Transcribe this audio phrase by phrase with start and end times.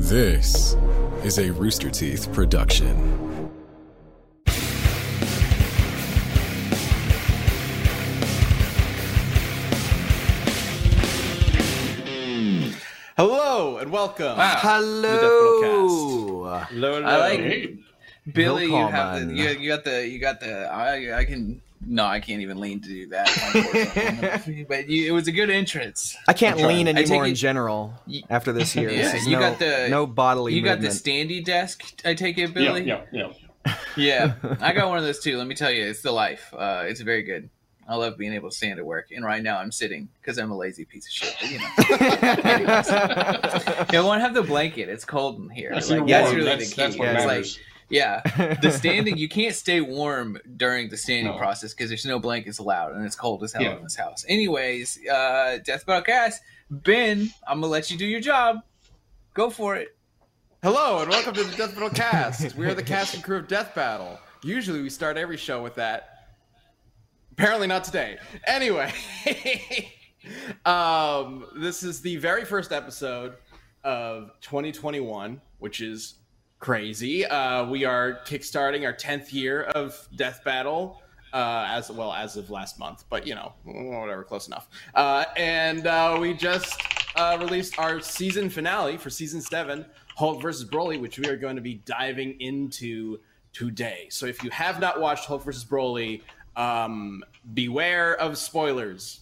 [0.00, 0.76] This
[1.24, 3.48] is a Rooster Teeth production.
[13.16, 14.34] Hello and welcome.
[14.38, 15.00] Hello.
[15.60, 17.02] Hello, hello.
[17.02, 17.78] I like Hey.
[18.32, 18.66] Billy.
[18.66, 22.20] You have the, you, you got the you got the I I can no I
[22.20, 24.66] can't even lean to do that.
[24.68, 26.16] but you, it was a good entrance.
[26.28, 28.90] I can't I'm lean I anymore in it- general Y- after this year.
[28.90, 31.82] Yeah, This you no, got the- no bodily You got the standy desk.
[32.04, 32.84] I take it, Billy.
[32.84, 33.32] Yeah, yeah,
[33.66, 33.74] yeah.
[33.96, 35.36] Yeah, I got one of those too.
[35.36, 36.52] Let me tell you, it's the life.
[36.56, 37.50] Uh, it's very good.
[37.88, 40.50] I love being able to stand at work, and right now I'm sitting because I'm
[40.50, 41.36] a lazy piece of shit.
[41.40, 41.64] But, you know,
[44.00, 44.88] I want to have the blanket.
[44.88, 45.70] It's cold in here.
[45.72, 46.82] That's Like, that's really That's- the key.
[46.82, 47.58] that's what It's like, matters.
[47.90, 48.20] Yeah,
[48.62, 49.16] the standing.
[49.16, 51.38] You can't stay warm during the standing No.
[51.38, 53.76] process because there's no blankets allowed, and it's cold as hell Yeah.
[53.76, 54.24] in this house.
[54.28, 56.42] Anyways, uh, Death Battle Cast.
[56.70, 58.58] Ben, I'm gonna let you do your job.
[59.34, 59.96] Go for it.
[60.62, 62.54] Hello and welcome to the Death Battle Cast.
[62.56, 64.18] We are the cast and crew of Death Battle.
[64.42, 66.28] Usually we start every show with that.
[67.32, 68.18] Apparently not today.
[68.46, 68.92] Anyway,
[70.66, 73.34] um, this is the very first episode
[73.84, 76.14] of 2021, which is
[76.58, 77.24] crazy.
[77.24, 81.02] Uh, we are kickstarting our 10th year of Death Battle.
[81.30, 84.66] Uh, as well as of last month, but you know, whatever, close enough.
[84.94, 86.80] Uh, and uh, we just
[87.16, 89.84] uh, released our season finale for season seven,
[90.16, 93.18] Hulk versus Broly, which we are going to be diving into
[93.52, 94.06] today.
[94.10, 96.22] So if you have not watched Hulk versus Broly,
[96.56, 97.22] um,
[97.52, 99.20] beware of spoilers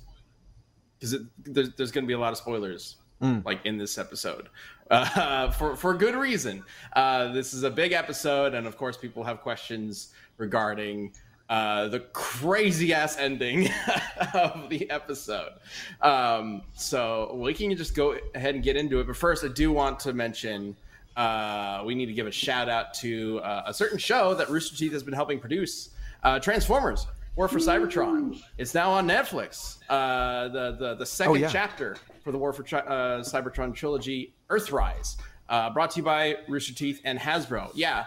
[0.99, 4.49] because there's, there's going to be a lot of spoilers like in this episode
[4.91, 6.63] uh, for for good reason.
[6.95, 11.13] Uh, this is a big episode, and of course, people have questions regarding
[11.49, 13.69] uh, the crazy ass ending
[14.35, 15.53] of the episode.
[16.01, 19.07] Um, so we can just go ahead and get into it.
[19.07, 20.77] But first, I do want to mention.
[21.17, 24.77] Uh, we need to give a shout out to uh, a certain show that Rooster
[24.77, 25.91] Teeth has been helping produce,
[26.23, 27.07] uh, Transformers:
[27.37, 28.41] War for Cybertron.
[28.59, 29.79] It's now on Netflix.
[29.89, 31.49] Uh, the the the second yeah.
[31.49, 35.15] chapter for the War for Tri- uh, Cybertron trilogy, Earthrise,
[35.49, 37.71] uh, brought to you by Rooster Teeth and Hasbro.
[37.73, 38.07] Yeah,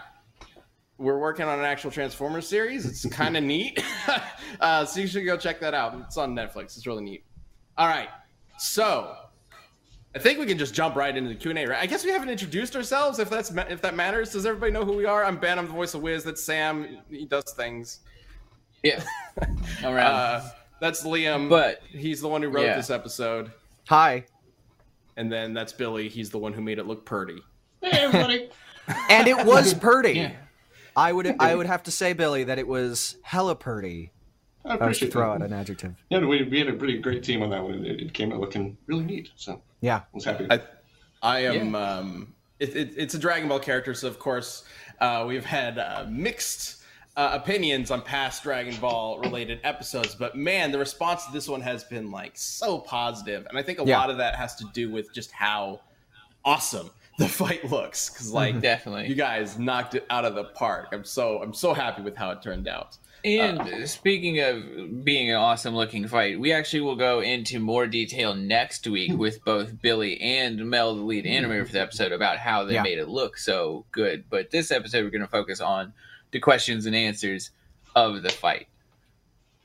[0.98, 2.84] we're working on an actual Transformers series.
[2.84, 3.82] It's kind of neat.
[4.60, 5.94] uh, so you should go check that out.
[6.06, 6.76] It's on Netflix.
[6.76, 7.24] It's really neat.
[7.78, 8.10] All right,
[8.58, 9.16] so
[10.14, 11.66] I think we can just jump right into the Q and A.
[11.68, 11.78] Right?
[11.80, 13.18] I guess we haven't introduced ourselves.
[13.18, 15.24] If that's if that matters, does everybody know who we are?
[15.24, 15.58] I'm Ben.
[15.58, 16.24] I'm the voice of Wiz.
[16.24, 16.98] That's Sam.
[17.08, 18.00] He does things.
[18.82, 19.02] Yeah,
[19.82, 19.96] around.
[19.98, 21.48] Uh, that's Liam.
[21.48, 22.76] But- he's the one who wrote Yeah.
[22.76, 23.50] this episode.
[23.90, 24.24] Hi.
[25.16, 26.08] And then that's Billy.
[26.08, 27.42] He's the one who made it look purty.
[27.82, 28.48] Hey everybody.
[29.08, 30.12] And it was purty.
[30.14, 30.32] Yeah.
[30.96, 34.12] I would I would have to say, Billy, that it was hella purty.
[34.64, 35.94] I If I was appreciate throw out an adjective.
[36.08, 37.84] Yeah, we, we had a pretty great team on that one.
[37.84, 39.30] It, it came out looking really neat.
[39.34, 40.02] So yeah, I Yeah.
[40.12, 40.46] was happy.
[40.50, 40.60] I,
[41.22, 41.74] I am.
[41.74, 44.64] Um, it, it, it's a Dragon Ball character, so of course
[45.00, 46.79] uh, we've had uh, mixed
[47.20, 50.14] uh, opinions on past Dragon Ball related episodes.
[50.14, 53.78] But man, the response to this one has been like so positive, and I think
[53.78, 53.98] a Yeah.
[53.98, 55.80] lot of that has to do with just how
[56.44, 58.08] awesome the fight looks.
[58.08, 59.08] Because like Definitely.
[59.08, 60.88] you guys knocked it out of the park.
[60.92, 62.96] I'm so I'm so happy with how it turned out.
[63.22, 68.34] And speaking of being an awesome looking fight, we actually will go into more detail
[68.34, 72.64] next week with both Billy and Mel, the lead animator for the episode, about how
[72.64, 72.82] they Yeah.
[72.82, 74.24] made it look so good.
[74.30, 75.92] But this episode, we're going to focus on
[76.32, 77.50] the questions and answers
[77.94, 78.68] of the fight.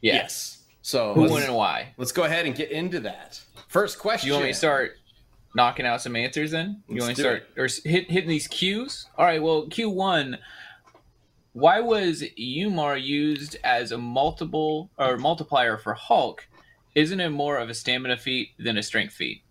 [0.02, 0.16] Yeah.
[0.16, 0.64] Yes.
[0.82, 1.94] So Who let's, won and why?
[1.98, 3.42] let's go ahead and get into that.
[3.68, 4.28] First question.
[4.28, 4.98] you want me to start
[5.56, 6.84] knocking out some answers then?
[6.88, 7.48] You Let's want me to do start
[7.86, 9.08] or hit, hitting these cues?
[9.18, 10.38] All right, well, Q one.
[11.54, 16.48] Why was Umar used as a multiple or multiplier for Hulk?
[16.96, 19.42] Isn't it more of a stamina feat than a strength feat?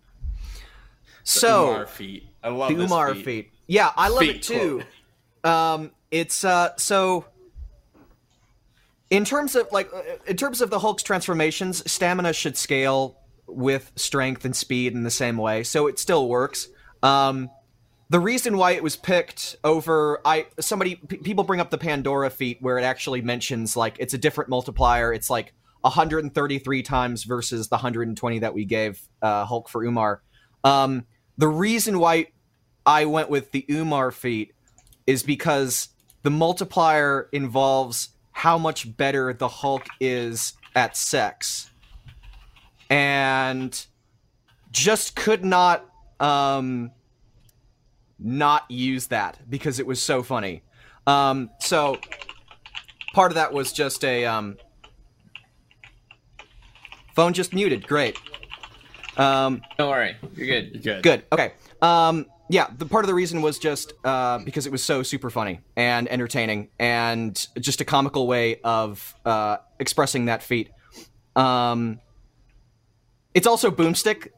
[1.23, 2.27] So Umar So feet.
[2.43, 3.25] I love the this Umar feat.
[3.25, 3.51] feat.
[3.67, 4.83] Yeah, I love Feat it too.
[5.45, 7.25] Um, it's uh, so
[9.09, 13.17] in terms of like uh, in terms of the Hulk's transformations, stamina should scale
[13.47, 16.67] with strength and speed in the same way, so it still works.
[17.03, 17.49] Um,
[18.09, 22.29] the reason why it was picked over I somebody p- people bring up the Pandora
[22.29, 25.13] feat where it actually mentions like it's a different multiplier.
[25.13, 30.23] It's like 133 times versus the 120 that we gave uh, Hulk for Umar.
[30.63, 31.05] Um,
[31.37, 32.27] the reason why
[32.85, 34.54] I went with the Umar feat
[35.07, 35.89] is because
[36.23, 41.69] the multiplier involves how much better the Hulk is at sex.
[42.89, 43.85] And
[44.71, 45.85] just could not
[46.19, 46.91] um
[48.19, 50.63] not use that because it was so funny.
[51.07, 51.97] Um so
[53.13, 54.57] part of that was just a um
[57.15, 57.87] phone just muted.
[57.87, 58.17] Great.
[59.17, 60.83] Um Don't worry, you're good.
[60.83, 61.03] Good.
[61.03, 61.23] Good.
[61.31, 61.53] Okay.
[61.81, 65.29] Um, yeah, the part of the reason was just uh, because it was so super
[65.29, 70.69] funny and entertaining, and just a comical way of uh, expressing that feat.
[71.35, 71.99] Um,
[73.33, 74.29] it's also Boomstick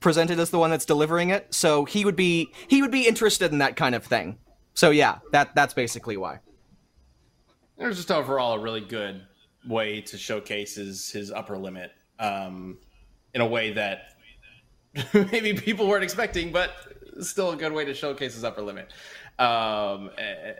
[0.00, 3.52] presented as the one that's delivering it, so he would be he would be interested
[3.52, 4.38] in that kind of thing.
[4.74, 6.40] So yeah, that that's basically why.
[7.76, 9.22] It was just overall a really good
[9.66, 12.78] way to showcase his, his upper limit um,
[13.34, 14.10] in a way that
[15.32, 16.70] maybe people weren't expecting, but
[17.20, 18.90] still a good way to showcase his upper limit.
[19.38, 20.10] Um,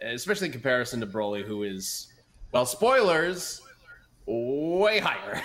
[0.03, 2.09] especially in comparison to Broly, who is,
[2.53, 3.63] well, spoilers,
[4.27, 5.41] way higher.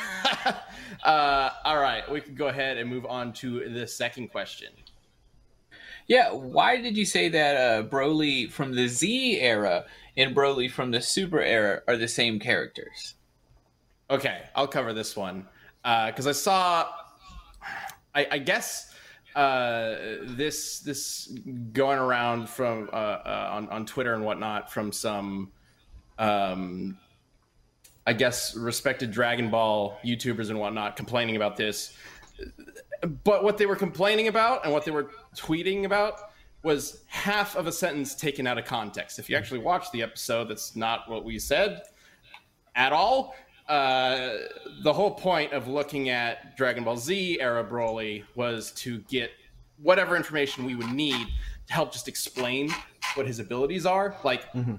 [1.03, 4.69] uh, all right, we can go ahead and move on to the second question.
[6.07, 9.85] Yeah, why did you say that uh, Broly from the Z era
[10.17, 13.13] and Broly from the Super era are the same characters?
[14.09, 15.45] Okay, I'll cover this one
[15.83, 16.87] because uh, I saw,
[18.15, 18.88] I, I guess
[19.35, 21.27] uh, this this
[21.71, 25.51] going around from uh, uh, on on Twitter and whatnot from some,
[26.17, 26.97] um,
[28.07, 31.95] I guess respected Dragon Ball YouTubers and whatnot complaining about this.
[33.23, 36.19] But what they were complaining about and what they were tweeting about
[36.63, 39.19] was half of a sentence taken out of context.
[39.19, 41.83] If you actually watch the episode, that's not what we said
[42.75, 43.35] at all.
[43.69, 44.37] Uh,
[44.81, 49.31] the whole point of looking at Dragon Ball Z era Broly was to get
[49.81, 51.27] whatever information we would need
[51.67, 52.73] to help just explain
[53.13, 54.15] what his abilities are.
[54.23, 54.75] Like mm-hmm.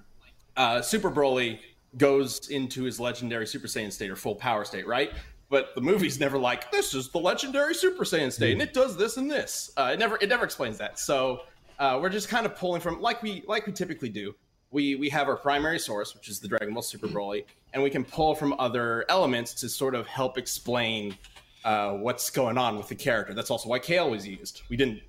[0.57, 1.61] uh, Super Broly
[1.99, 5.13] goes into his legendary Super Saiyan state or full power state, right?
[5.51, 8.97] But the movie's never like this is the legendary Super Saiyan state, and it does
[8.97, 9.73] this and this.
[9.77, 10.99] Uh, it never it never explains that.
[10.99, 11.43] So
[11.79, 14.35] uh, we're just kind of pulling from like we like we typically do
[14.71, 17.91] we we have our primary source, which is the Dragon Ball Super Broly, and we
[17.91, 21.17] can pull from other elements to sort of help explain
[21.65, 23.35] uh, what's going on with the character.
[23.35, 24.63] That's also why Kale was used.
[24.69, 25.01] We didn't.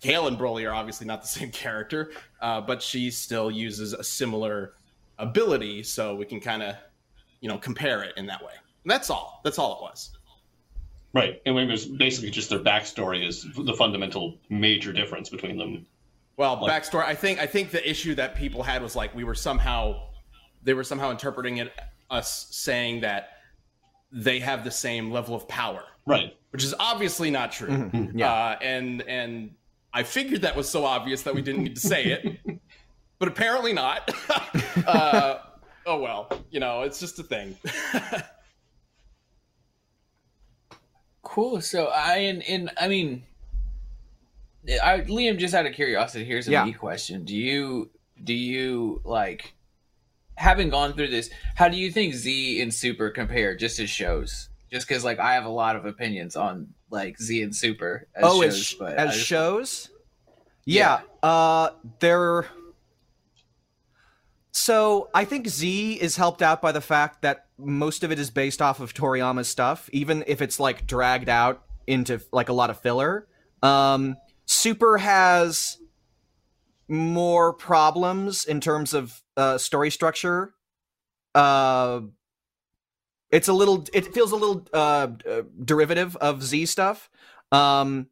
[0.00, 4.04] Kale and Broly are obviously not the same character, uh, but she still uses a
[4.04, 4.74] similar
[5.18, 6.76] ability, so we can kind of,
[7.40, 8.52] you know, compare it in that way.
[8.84, 9.40] And that's all.
[9.44, 10.10] That's all it was.
[11.14, 15.86] Right, and it was basically just their backstory is the fundamental major difference between them.
[16.38, 17.04] Well, like, backstory.
[17.04, 20.00] I think I think the issue that people had was like we were somehow
[20.62, 21.72] they were somehow interpreting it
[22.10, 23.30] us saying that
[24.12, 26.36] they have the same level of power, right?
[26.50, 27.68] Which is obviously not true.
[27.68, 27.96] Mm-hmm.
[27.96, 28.18] mm-hmm.
[28.18, 29.50] Yeah, uh, and and
[29.92, 32.38] I figured that was so obvious that we didn't need to say it,
[33.18, 34.08] but apparently not.
[34.86, 35.38] uh,
[35.86, 37.56] oh well, you know, it's just a thing.
[41.22, 41.60] cool.
[41.60, 43.24] So I and, and I mean
[44.68, 46.64] I, Liam, just out of curiosity, here's a yeah.
[46.64, 47.90] me question: Do you
[48.22, 49.54] do you like
[50.36, 51.30] having gone through this?
[51.54, 54.48] How do you think Z and Super compare just as shows?
[54.70, 58.06] Just because, like, I have a lot of opinions on like Z and Super.
[58.14, 59.26] As oh, shows, as, but as just...
[59.26, 59.90] shows.
[60.64, 61.28] Yeah, yeah.
[61.28, 61.70] uh,
[62.00, 62.46] they're.
[64.52, 68.30] So I think Z is helped out by the fact that most of it is
[68.30, 72.68] based off of Toriyama's stuff, even if it's like dragged out into like a lot
[72.68, 73.26] of filler.
[73.62, 74.16] Um,
[74.58, 75.78] Super has
[76.88, 80.54] more problems in terms of uh, story structure.
[81.32, 82.00] Uh,
[83.30, 83.84] it's a little.
[83.92, 85.08] It feels a little uh,
[85.64, 87.08] derivative of Z stuff.
[87.52, 88.08] Um,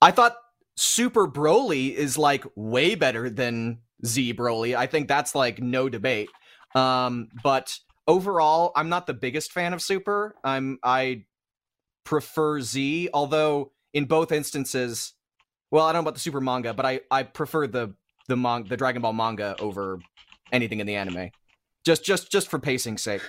[0.00, 0.36] I thought
[0.76, 4.76] Super Broly is like way better than Z Broly.
[4.76, 6.28] I think that's like no debate.
[6.76, 10.36] Um, but overall, I'm not the biggest fan of Super.
[10.44, 11.24] I'm I
[12.04, 15.14] prefer Z, although in both instances
[15.74, 17.94] well, I don't know about the super manga, but I I prefer the
[18.28, 19.98] the manga, the Dragon Ball manga over
[20.52, 21.30] anything in the anime.
[21.84, 23.22] Just just just for pacing's sake.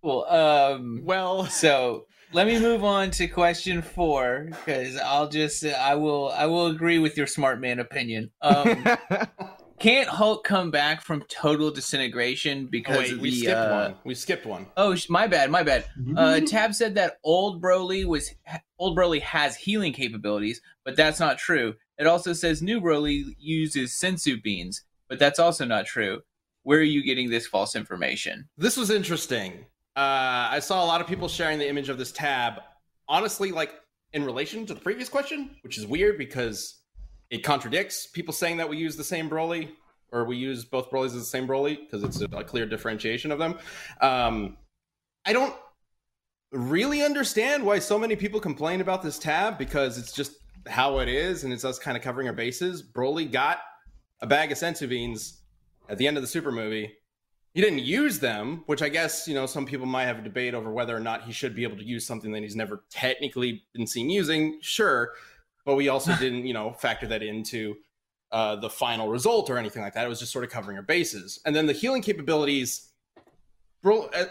[0.00, 5.94] Well, um, well, so let me move on to question four because I'll just I
[5.96, 8.30] will I will agree with your smart man opinion.
[8.40, 8.86] Um,
[9.82, 13.70] can't Hulk come back from total disintegration because oh, wait, of we the, skipped uh,
[13.70, 13.94] one?
[14.04, 14.66] We skipped one.
[14.76, 15.86] Oh, my bad, my bad.
[16.16, 18.30] Uh, Tab said that old Broly was
[18.78, 21.74] old Broly has healing capabilities, but that's not true.
[21.98, 26.20] It also says new Broly uses senzu beans, but that's also not true.
[26.62, 28.48] Where are you getting this false information?
[28.56, 29.66] This was interesting.
[29.96, 32.62] Uh, I saw a lot of people sharing the image of this tab.
[33.08, 33.74] Honestly, like
[34.12, 36.81] in relation to the previous question, which is weird because
[37.32, 39.70] it contradicts people saying that we use the same Broly
[40.12, 43.32] or we use both Brolys as the same Broly because it's a, a, clear differentiation
[43.32, 43.58] of them.
[44.02, 44.58] Um,
[45.24, 45.54] I don't
[46.52, 50.32] really understand why so many people complain about this tab because it's just
[50.66, 52.82] how it is and it's us kind of covering our bases.
[52.82, 53.60] Broly got
[54.20, 55.40] a bag of senzu beans
[55.88, 56.92] at the end of the Super movie.
[57.54, 60.52] He didn't use them, which I guess, you know, some people might have a debate
[60.52, 63.64] over whether or not he should be able to use something that he's never technically
[63.72, 64.58] been seen using.
[64.60, 65.12] Sure
[65.64, 67.76] but we also didn't, you know, factor that into
[68.32, 70.04] uh, the final result or anything like that.
[70.04, 71.40] It was just sort of covering our bases.
[71.44, 72.90] And then the healing capabilities,
[73.82, 74.06] bro.
[74.06, 74.24] Uh,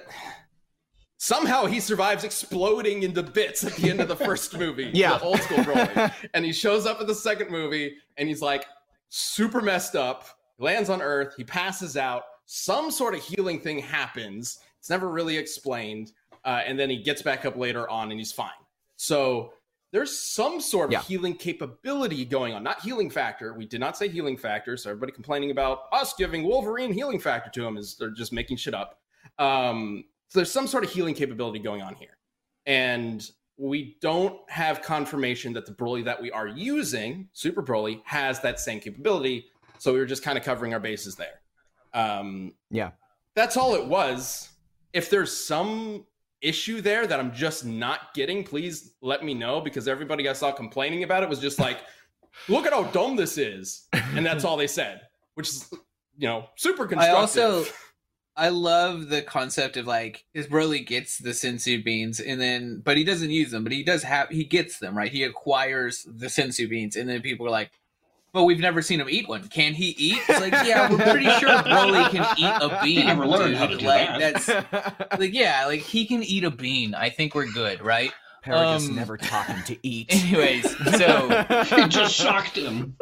[1.18, 4.90] somehow he survives exploding into bits at the end of the first movie.
[4.94, 5.20] Yeah.
[5.20, 8.66] the old school Broly, and he shows up in the second movie, and he's like
[9.10, 10.26] super messed up.
[10.58, 12.24] Lands on Earth, he passes out.
[12.48, 14.60] Some sort of healing thing happens.
[14.80, 16.12] It's never really explained,
[16.44, 18.50] uh, and then he gets back up later on, and he's fine.
[18.98, 19.54] So
[19.92, 21.02] there's some sort of Yeah.
[21.02, 23.54] healing capability going on, not healing factor.
[23.54, 27.50] We did not say healing factor, so everybody complaining about us giving Wolverine healing factor
[27.52, 29.02] to him is they're just making shit up.
[29.38, 32.18] Um, so there's some sort of healing capability going on here,
[32.66, 38.40] and we don't have confirmation that the Broly that we are using, Super Broly, has
[38.42, 39.46] that same capability.
[39.78, 41.42] So we were just kind of covering our bases there.
[41.94, 42.92] Um, Yeah.
[43.36, 44.50] that's all it was.
[44.94, 46.06] If there's some
[46.42, 50.52] issue there that I'm just not getting, please let me know because everybody I saw
[50.52, 51.80] complaining about it was just like,
[52.48, 53.88] look at how dumb this is.
[53.94, 55.02] And that's all they said,
[55.36, 55.70] which is,
[56.18, 57.16] you know, super constructive.
[57.16, 57.66] I also
[58.36, 62.98] I love the concept of like his Broly gets the senzu beans and then but
[62.98, 65.12] he doesn't use them, but he does have he gets them, right?
[65.12, 67.72] He acquires the senzu beans and then people are like,
[68.34, 69.48] But we've never seen him eat one.
[69.50, 70.20] Can he eat?
[70.30, 72.98] It's like, yeah, we're pretty sure Broly can eat a bean.
[73.02, 73.58] He never learned dude.
[73.58, 74.46] how to do like that.
[74.80, 76.96] that's like yeah, like he can eat a bean.
[76.96, 78.12] I think we're good, right?
[78.46, 80.08] Paragus Um, never taught him to eat.
[80.10, 80.64] Anyways,
[80.98, 82.96] so It just shocked him.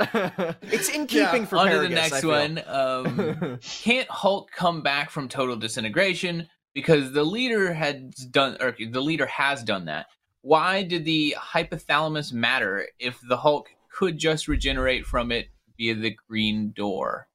[0.63, 2.61] it's in keeping for on to the next one.
[2.67, 8.99] Um can't Hulk come back from total disintegration because the leader had done or the
[9.01, 10.07] leader has done that.
[10.41, 16.15] Why did the hypothalamus matter if the Hulk could just regenerate from it via the
[16.29, 17.27] green door?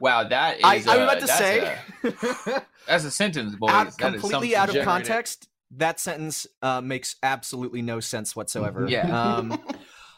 [0.00, 3.70] Wow, that is I, uh, about to that's say, a, that's a sentence, boys.
[3.70, 8.86] out, That is completely out of context, that sentence uh, makes absolutely no sense whatsoever.
[8.88, 9.34] Yeah.
[9.36, 9.62] Um,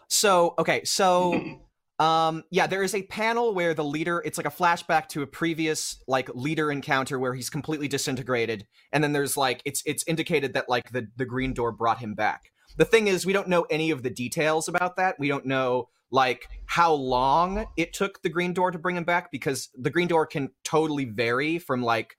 [0.09, 1.59] so okay, so
[1.99, 4.23] um, yeah, there is a panel where the leader.
[4.25, 9.03] It's like a flashback to a previous like leader encounter where he's completely disintegrated, and
[9.03, 12.53] then there's like it's it's indicated that like the the green door brought him back.
[12.77, 15.17] The thing is, we don't know any of the details about that.
[15.19, 19.31] We don't know like how long it took the green door to bring him back
[19.33, 22.17] because the green door can totally vary from like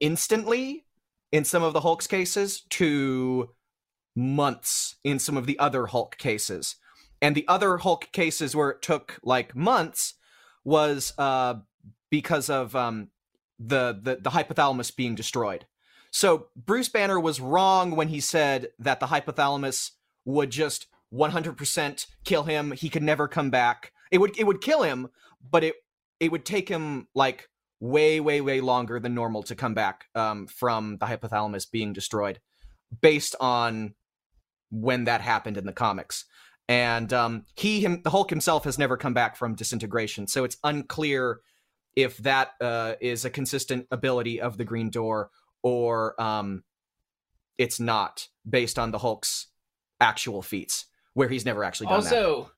[0.00, 0.84] instantly
[1.32, 3.50] in some of the Hulk's cases to
[4.14, 6.76] months in some of the other Hulk cases.
[7.20, 10.14] And the other Hulk cases where it took like months
[10.64, 11.54] was uh
[12.10, 13.08] because of um
[13.58, 15.66] the the, the hypothalamus being destroyed.
[16.14, 19.90] So Bruce Banner was wrong when he said that the hypothalamus
[20.24, 22.70] would just 100% kill him.
[22.70, 23.90] He could never come back.
[24.12, 25.08] It would it would kill him,
[25.50, 25.74] but it
[26.20, 27.48] it would take him like
[27.80, 32.38] way way way longer than normal to come back um, from the hypothalamus being destroyed
[33.00, 33.96] based on
[34.70, 36.26] when that happened in the comics
[36.68, 40.56] and um, he him, the hulk himself has never come back from disintegration so it's
[40.64, 41.40] unclear
[41.96, 45.30] if that uh, is a consistent ability of the green door
[45.64, 46.62] or um,
[47.58, 49.48] it's not based on the hulk's
[50.00, 52.50] actual feats where he's never actually done that also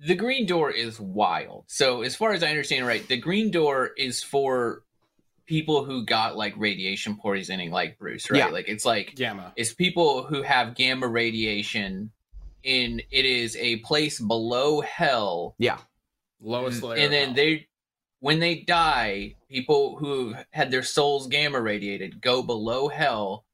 [0.00, 3.90] the green door is wild so as far as i understand right the green door
[3.96, 4.82] is for
[5.46, 8.46] people who got like radiation poisoning like bruce right Yeah.
[8.48, 9.52] like it's like Gamma.
[9.56, 12.10] it's people who have gamma radiation
[12.64, 15.78] in it is a place below hell yeah
[16.40, 16.98] Lowest layer.
[17.02, 17.67] and then they
[18.20, 23.44] when they die people who had their souls gamma radiated go below hell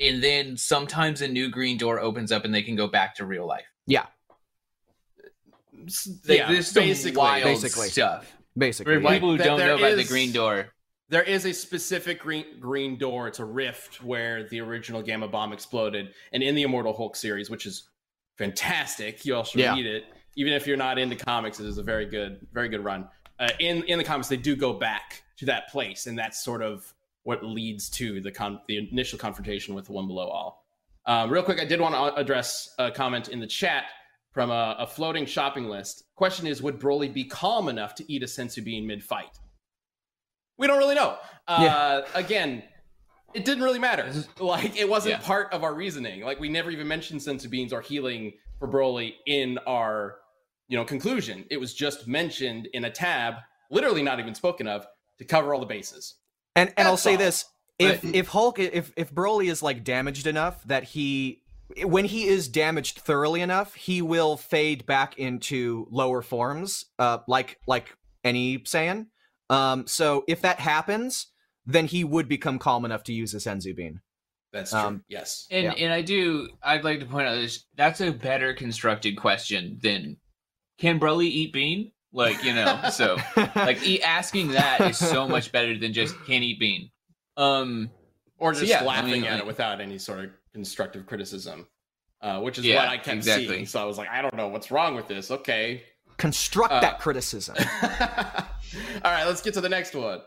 [0.00, 3.24] and then sometimes a new green door opens up and they can go back to
[3.26, 4.06] real life yeah
[6.28, 7.16] like, yeah, there's some basically.
[7.18, 7.88] wild Basically.
[7.88, 9.10] stuff basically For yeah.
[9.10, 10.68] people who don't there know about the green door
[11.10, 13.28] There is a specific green green door.
[13.28, 17.50] It's a rift where the original gamma bomb exploded, and in the Immortal Hulk series,
[17.50, 17.90] which is
[18.38, 19.74] fantastic, you all should Yeah.
[19.74, 20.04] read it.
[20.36, 23.06] Even if you're not into comics, it is a very good, very good run.
[23.38, 26.62] Uh, in in the comics, they do go back to that place, and that's sort
[26.62, 26.92] of
[27.24, 30.64] what leads to the con- the initial confrontation with the one below all.
[31.06, 33.84] Um, real quick, I did want to address a comment in the chat
[34.32, 36.04] from a, a floating shopping list.
[36.16, 39.38] Question is, would Broly be calm enough to eat a senzu bean mid fight?
[40.58, 41.16] We don't really know.
[41.48, 42.62] Uh, Again,
[43.34, 44.10] it didn't really matter.
[44.40, 45.26] Like it wasn't Yeah.
[45.26, 46.22] part of our reasoning.
[46.22, 50.16] Like we never even mentioned sensu beans or healing for Broly in our,
[50.68, 51.44] you know, conclusion.
[51.50, 53.34] It was just mentioned in a tab,
[53.70, 54.86] literally not even spoken of,
[55.18, 56.16] to cover all the bases.
[56.56, 57.18] And and I'll say all.
[57.18, 57.44] this:
[57.78, 61.42] if But- if Hulk if if Broly is like damaged enough that he
[61.82, 67.58] when he is damaged thoroughly enough, he will fade back into lower forms, uh, like
[67.66, 69.06] like any Saiyan.
[69.50, 71.26] Um, so if that happens,
[71.66, 74.00] then he would become calm enough to use a Senzu Bean.
[74.52, 74.80] That's true.
[74.80, 75.46] Um, yes.
[75.50, 75.72] And Yeah.
[75.72, 80.16] and I do I'd like to point out this that's a better constructed question than
[80.78, 81.92] can Broly eat bean?
[82.12, 83.16] Like, you know, so
[83.56, 86.90] like e- asking that is so much better than just can eat bean.
[87.36, 87.90] Um
[88.38, 91.06] Or So, just yeah, I laughing mean, at like- it without any sort of constructive
[91.06, 91.66] criticism,
[92.22, 93.48] uh, which is Yeah, what I kept exactly.
[93.48, 93.66] seeing.
[93.66, 95.30] So I was like, I don't know what's wrong with this.
[95.32, 95.82] Okay.
[96.16, 97.56] Construct Uh, that criticism.
[99.04, 100.20] All right, let's get to the next one.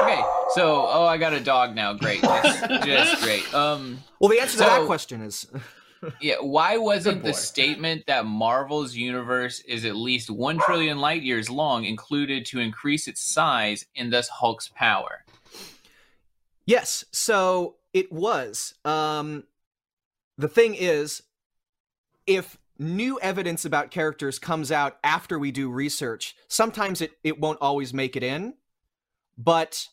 [0.00, 0.20] okay.
[0.54, 1.92] So oh I got a dog now.
[1.94, 2.20] Great.
[2.22, 3.54] Just, just great.
[3.54, 5.46] Um Well, the answer to that question is
[6.20, 11.50] Yeah, why wasn't the statement that Marvel's universe is at least 1 trillion light years
[11.50, 15.24] long included to increase its size and thus Hulk's power?
[16.64, 18.74] Yes, so it was.
[18.84, 19.44] Um
[20.38, 21.22] the thing is
[22.26, 27.60] if new evidence about characters comes out after we do research, sometimes it it won't
[27.60, 28.54] always make it in.
[29.38, 29.88] But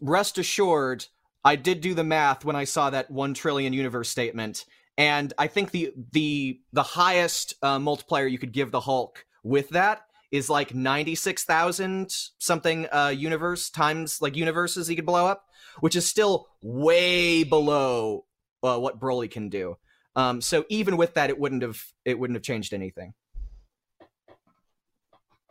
[0.00, 1.06] rest assured,
[1.44, 4.64] I did do the math when I saw that 1 trillion universe statement
[4.98, 9.70] and I think the the the highest uh, multiplier you could give the Hulk with
[9.70, 15.44] that is like 96,000 something uh universe times like universes he could blow up
[15.80, 18.24] which is still way below
[18.62, 19.76] uh, what Broly can do.
[20.14, 23.14] Um, so even with that, it wouldn't have it wouldn't have changed anything.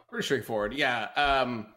[0.10, 0.74] Pretty straightforward.
[0.74, 1.08] Yeah.
[1.16, 1.68] Um,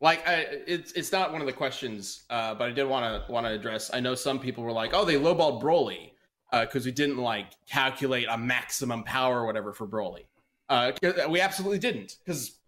[0.00, 3.32] like I, it's it's not one of the questions, uh, but I did want to
[3.32, 3.90] want to address.
[3.92, 6.12] I know some people were like, "Oh, they lowballed Broly
[6.52, 10.26] because we didn't like calculate a maximum power or whatever for Broly."
[10.68, 12.58] Uh, 'cause we absolutely didn't because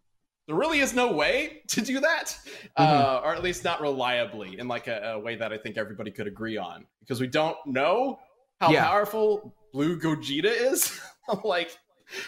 [0.47, 2.39] there really is no way to do that,
[2.77, 6.11] uh, or at least not reliably in like a, a way that I think everybody
[6.11, 8.19] could agree on because we don't know
[8.61, 8.85] how Yeah.
[8.87, 10.99] powerful Blue Gogeta is.
[11.45, 11.77] like,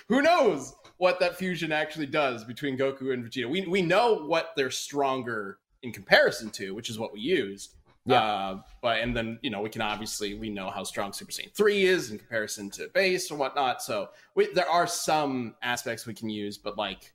[0.08, 3.48] who knows what that fusion actually does between Goku and Vegeta?
[3.48, 7.76] We we know what they're stronger in comparison to, which is what we used.
[8.06, 8.22] Yeah.
[8.22, 11.54] Uh, but and then you know we can obviously we know how strong Super Saiyan
[11.54, 13.82] three is in comparison to base and whatnot.
[13.82, 17.12] So we, there are some aspects we can use, but like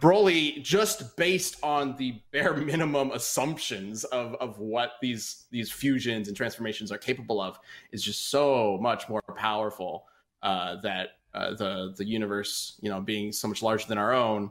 [0.00, 6.36] Broly, just based on the bare minimum assumptions of of what these these fusions and
[6.36, 7.58] transformations are capable of,
[7.92, 10.06] is just so much more powerful
[10.42, 14.50] uh, that uh, the the universe, you know, being so much larger than our own,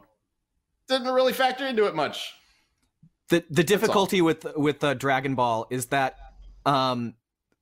[0.87, 2.33] didn't really factor into it much.
[3.29, 6.15] The the difficulty with with uh, Dragon Ball is that
[6.65, 7.15] um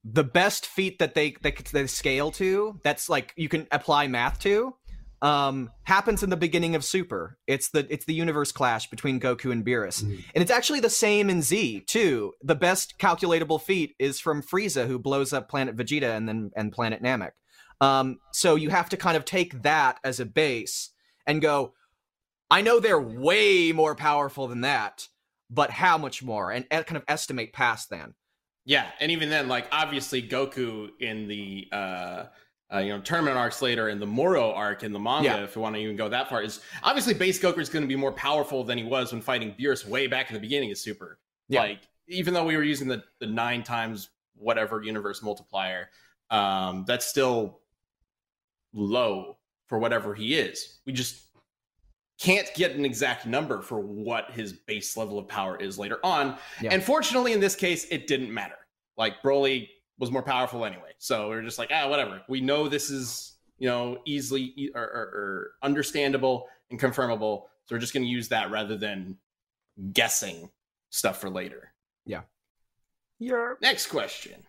[0.04, 4.38] the best feat that they they, they scale to that's like you can apply math
[4.40, 4.74] to
[5.20, 7.36] um happens in the beginning of Super.
[7.46, 10.02] It's the it's the universe clash between Goku and Beerus.
[10.02, 12.32] And it's actually the same in Z too.
[12.42, 16.72] The best calculatable feat is from Frieza who blows up planet Vegeta and then and
[16.72, 17.32] planet Namek.
[17.80, 20.90] Um so you have to kind of take that as a base
[21.26, 21.74] and go
[22.50, 25.08] I know they're way more powerful than that,
[25.50, 26.50] but how much more?
[26.50, 28.14] And kind of estimate past then.
[28.64, 32.24] Yeah, and even then, like obviously Goku in the uh,
[32.72, 35.44] uh you know tournament arcs later and the Moro arc in the manga, Yeah.
[35.44, 37.88] if you want to even go that far, is obviously base Goku is going to
[37.88, 40.78] be more powerful than he was when fighting Beerus way back in the beginning of
[40.78, 41.18] Super.
[41.48, 41.62] Yeah.
[41.62, 45.88] Like even though we were using the the nine times whatever universe multiplier,
[46.30, 47.60] um, that's still
[48.74, 50.78] low for whatever he is.
[50.86, 51.27] We just
[52.18, 56.36] can't get an exact number for what his base level of power is later on.
[56.60, 56.70] Yeah.
[56.72, 58.56] And fortunately, in this case, it didn't matter.
[58.96, 62.22] Like Broly was more powerful anyway, so we are just like, ah, whatever.
[62.28, 67.74] We know this is you know easily e- or, or, or understandable and confirmable, so
[67.74, 69.16] we're just going to use that rather than
[69.92, 70.50] guessing
[70.90, 71.72] stuff for later.
[72.04, 72.22] Yeah.
[73.60, 74.44] Next question.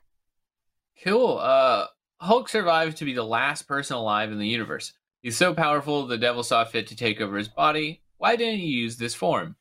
[1.04, 1.38] Cool.
[1.38, 1.86] Uh,
[2.20, 4.94] Hulk survived to be the last person alive in the universe.
[5.22, 8.02] He's so powerful, the devil saw fit to take over his body.
[8.18, 9.56] Why didn't he use this form?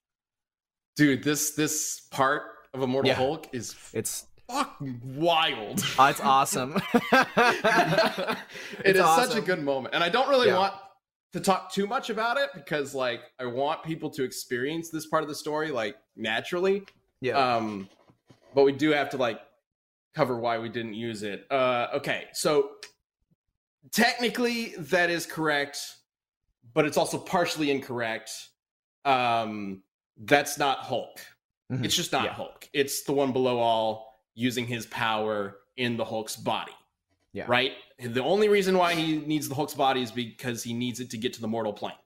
[0.96, 2.42] Dude, this this part
[2.74, 3.14] of Immortal Yeah.
[3.16, 5.82] Hulk is It's fucking wild.
[5.98, 6.76] oh, it's awesome.
[7.12, 8.38] it
[8.84, 10.58] It's is such a good moment and i don't really Yeah.
[10.58, 10.74] want
[11.32, 15.22] to talk too much about it because like i want people to experience this part
[15.22, 16.84] of the story like naturally
[17.20, 17.36] yeah.
[17.56, 17.88] um
[18.54, 19.40] but we do have to like
[20.14, 22.70] cover why we didn't use it uh okay so
[23.92, 25.78] technically that is correct
[26.74, 28.30] but it's also partially incorrect.
[29.04, 29.82] Um
[30.18, 31.18] that's not hulk.
[31.72, 31.84] Mhm.
[31.84, 32.32] it's just not Yeah.
[32.34, 32.68] hulk.
[32.72, 36.72] It's the one below all using his power in the hulk's body.
[37.32, 37.44] Yeah.
[37.46, 37.72] right?
[38.00, 41.18] The only reason why he needs the hulk's body is because he needs it to
[41.18, 41.98] get to the mortal plane.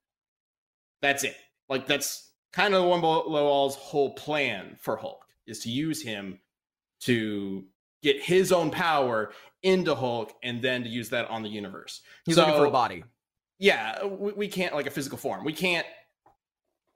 [1.00, 1.36] That's it.
[1.68, 6.02] Like that's kind of the one below all's whole plan for hulk is to use
[6.02, 6.38] him
[7.00, 7.64] to
[8.02, 12.34] get his own power into hulk and then to use that on the universe He's
[12.36, 13.04] So- looking for a body.
[13.58, 15.86] yeah we, we can't like a physical form we can't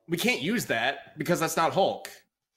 [0.09, 2.09] we can't use that because that's not hulk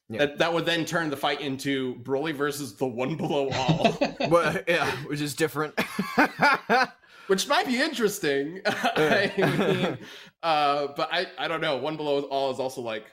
[0.09, 0.19] Yeah.
[0.25, 3.97] That that would then turn the fight into Broly versus the one below all,
[4.29, 5.79] well, yeah, which is different.
[7.27, 8.59] which might be interesting.
[8.65, 9.97] I mean,
[10.41, 11.77] uh, but I I don't know.
[11.77, 13.05] One below all is also like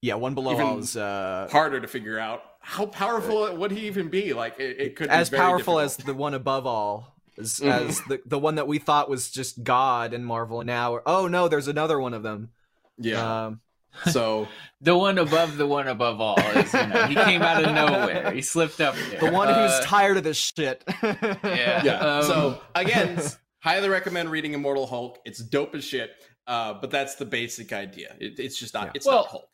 [0.00, 2.42] yeah, one below Even all is uh, harder to figure out.
[2.60, 4.32] How powerful would he even be?
[4.34, 7.14] Like it, it could as be very powerful as the one above all.
[7.38, 7.88] As, Mhm.
[7.88, 10.62] as the the one that we thought was just God in Marvel.
[10.64, 12.50] Now, oh no, there's another one of them.
[12.98, 13.46] yeah.
[13.46, 13.60] Um,
[14.12, 14.46] so
[14.80, 18.32] The one above the one above all is, you know, he came out of nowhere.
[18.32, 19.20] He slipped up there.
[19.20, 20.84] the one Uh, who's tired of this shit.
[21.02, 21.82] Yeah.
[21.84, 21.98] yeah.
[21.98, 23.20] Um, so again,
[23.60, 25.18] highly recommend reading Immortal Hulk.
[25.24, 26.10] It's dope as shit.
[26.46, 28.14] Uh, but that's the basic idea.
[28.20, 28.86] It, it's just not.
[28.86, 28.92] Yeah.
[28.94, 29.48] It's Well- not Hulk.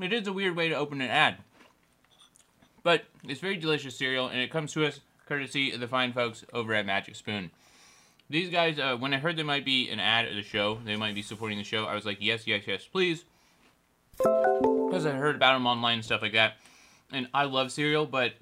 [0.00, 1.36] It is a weird way to open an ad.
[2.82, 6.44] But it's very delicious cereal, and it comes to us courtesy of the fine folks
[6.52, 7.50] over at Magic Spoon.
[8.28, 10.96] These guys, uh, when I heard there might be an ad at the show, they
[10.96, 13.24] might be supporting the show, I was like, yes, yes, yes, please.
[14.18, 16.54] Because I heard about them online and stuff like that.
[17.12, 18.34] And I love cereal, but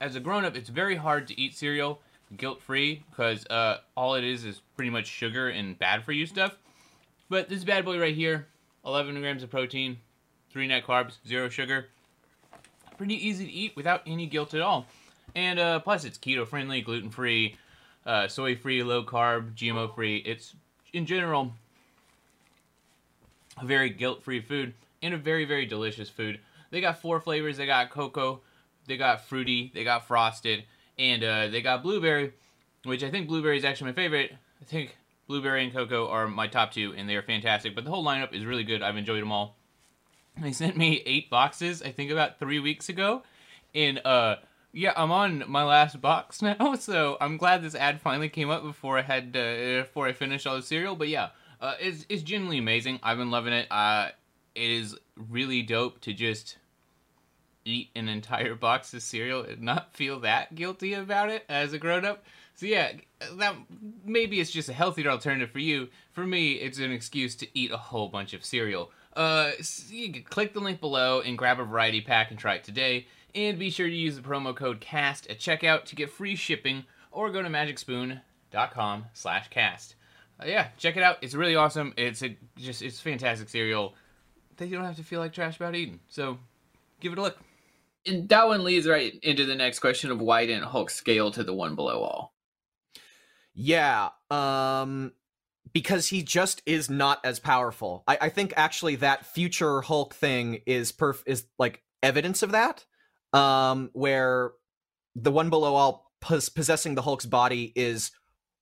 [0.00, 2.00] as a grown up, it's very hard to eat cereal
[2.36, 6.26] guilt free because uh, all it is is pretty much sugar and bad for you
[6.26, 6.56] stuff.
[7.28, 8.46] But this bad boy right here
[8.84, 9.98] 11 grams of protein,
[10.52, 11.88] 3 net carbs, 0 sugar.
[12.96, 14.86] Pretty easy to eat without any guilt at all.
[15.34, 17.56] And uh, plus, it's keto friendly, gluten free,
[18.04, 20.18] uh, soy free, low carb, GMO free.
[20.18, 20.54] It's,
[20.92, 21.52] in general,
[23.60, 26.40] a very guilt free food and a very, very delicious food.
[26.70, 28.40] They got four flavors they got cocoa,
[28.86, 30.64] they got fruity, they got frosted,
[30.98, 32.32] and uh, they got blueberry,
[32.84, 34.32] which I think blueberry is actually my favorite.
[34.60, 37.74] I think blueberry and cocoa are my top two, and they are fantastic.
[37.74, 38.82] But the whole lineup is really good.
[38.82, 39.56] I've enjoyed them all.
[40.38, 43.22] They sent me eight boxes, I think about three weeks ago,
[43.74, 44.36] and uh,
[44.72, 46.74] yeah, I'm on my last box now.
[46.76, 50.46] So I'm glad this ad finally came up before I had uh, before I finished
[50.46, 50.96] all the cereal.
[50.96, 53.00] But yeah, uh, it's it's genuinely amazing.
[53.02, 53.66] I've been loving it.
[53.70, 54.10] Uh,
[54.54, 56.58] it is really dope to just
[57.64, 61.78] eat an entire box of cereal and not feel that guilty about it as a
[61.78, 62.24] grown up.
[62.54, 62.92] So yeah,
[63.38, 63.54] that
[64.04, 65.88] maybe it's just a healthier alternative for you.
[66.12, 68.90] For me, it's an excuse to eat a whole bunch of cereal.
[69.14, 72.54] Uh, so you can click the link below and grab a variety pack and try
[72.54, 73.06] it today.
[73.34, 76.84] And be sure to use the promo code CAST at checkout to get free shipping,
[77.12, 79.94] or go to magicspoon.com slash cast.
[80.40, 81.18] Uh, yeah, check it out.
[81.22, 81.92] It's really awesome.
[81.96, 83.94] It's a just it's fantastic cereal
[84.56, 86.00] that you don't have to feel like trash about eating.
[86.08, 86.38] So
[87.00, 87.38] give it a look.
[88.06, 91.44] And that one leads right into the next question of why didn't Hulk scale to
[91.44, 92.34] the one below all?
[93.54, 95.12] Yeah, um
[95.72, 98.04] because he just is not as powerful.
[98.06, 102.84] I, I think actually that future Hulk thing is perf is like evidence of that.
[103.32, 104.52] Um where
[105.14, 108.10] the one below all pos- possessing the Hulk's body is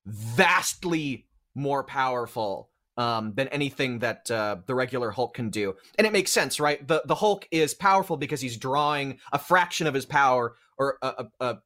[0.07, 6.13] vastly more powerful um, than anything that uh, the regular Hulk can do, and it
[6.13, 6.87] makes sense, right?
[6.87, 11.07] the The Hulk is powerful because he's drawing a fraction of his power, or a,
[11.07, 11.59] a, a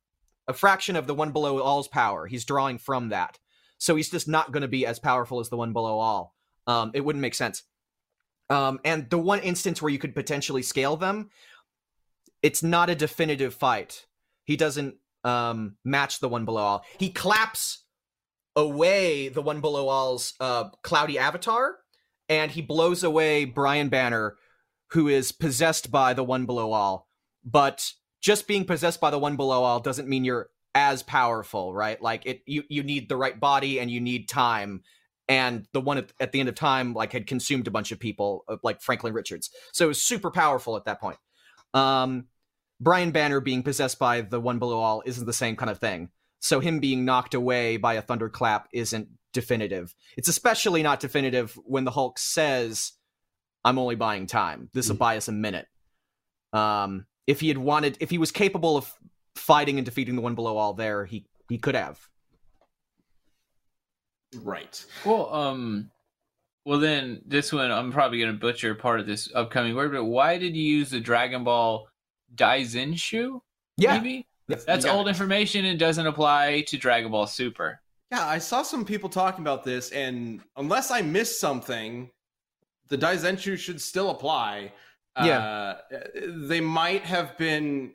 [0.49, 2.27] a fraction of the one below all's power.
[2.27, 3.39] He's drawing from that.
[3.83, 6.37] So he's just not going to be as powerful as the one below all.
[6.69, 7.65] Um, it wouldn't make sense.
[8.49, 11.31] Um, and the one instance where you could potentially scale them,
[12.45, 14.07] it's not a definitive fight.
[14.45, 16.85] He doesn't um, match the one below all.
[16.97, 17.83] He claps
[18.55, 21.79] away the one below all's uh, cloudy avatar,
[22.29, 24.37] and he blows away Brian Banner,
[24.91, 27.09] who is possessed by the one below all.
[27.45, 27.91] But
[28.21, 32.01] just being possessed by the one below all doesn't mean you're as powerful, right?
[32.01, 34.83] Like it, you you need the right body and you need time.
[35.29, 38.01] And the one at, at the end of time, like had consumed a bunch of
[38.01, 39.51] people, uh, like Franklin Richards.
[39.73, 41.19] So it was super powerful at that point.
[41.75, 42.27] Um,
[42.81, 46.11] Brian Banner being possessed by the one below all isn't the same kind of thing.
[46.41, 49.95] So him being knocked away by a thunderclap isn't definitive.
[50.17, 52.93] It's especially not definitive when the Hulk says,
[53.65, 54.69] "I'm only buying time.
[54.73, 55.69] This will buy us a minute."
[56.53, 58.93] Um, if he had wanted, if he was capable of
[59.37, 62.01] fighting and defeating the one below all, there he he could have.
[64.35, 64.85] Right.
[65.05, 65.91] Well, um,
[66.65, 70.39] well then this one I'm probably gonna butcher part of this upcoming word, but why
[70.39, 71.87] did you use the Dragon Ball
[72.35, 73.41] Daizenshu?
[73.77, 75.11] Yeah, Maybe Yeah, that's old it.
[75.11, 77.81] information and doesn't apply to Dragon Ball Super.
[78.11, 82.11] Yeah, I saw some people talking about this, and unless I missed something,
[82.89, 84.73] the Daizenshu should still apply.
[85.23, 85.39] Yeah.
[85.39, 85.99] Uh,
[86.47, 87.95] they might have been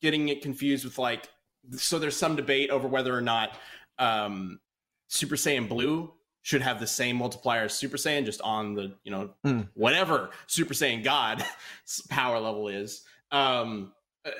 [0.00, 1.28] getting it confused with like,
[1.72, 3.56] so there's some debate over whether or not
[3.98, 4.60] um,
[5.08, 9.10] Super Saiyan Blue should have the same multiplier as Super Saiyan, just on the you
[9.10, 9.68] know Mm.
[9.74, 11.42] whatever Super Saiyan God
[12.10, 13.02] power level is.
[13.30, 13.92] Um,
[14.26, 14.30] uh,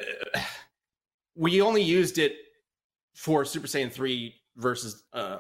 [1.35, 2.37] we only used it
[3.15, 5.39] for Super Saiyan three versus uh,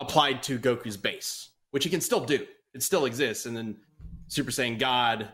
[0.00, 2.46] applied to Goku's base, which he can still do.
[2.74, 3.76] It still exists, and then
[4.28, 5.28] Super Saiyan God,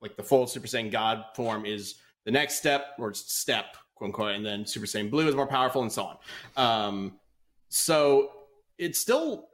[0.00, 4.34] like the full Super Saiyan God form, is the next step or step, quote unquote,
[4.34, 6.16] and then Super Saiyan Blue is more powerful, and so on.
[6.56, 7.18] Um,
[7.68, 8.32] so
[8.78, 9.48] it still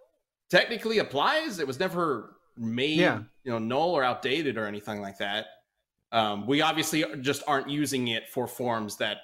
[0.50, 1.58] technically applies.
[1.58, 3.22] It was never made, Yeah.
[3.44, 5.46] you know, null or outdated or anything like that.
[6.12, 9.18] Um, we obviously just aren't using it for forms that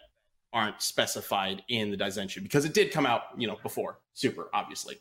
[0.53, 4.97] aren't specified in the Daizenshuu because it did come out, you know, before Super, obviously.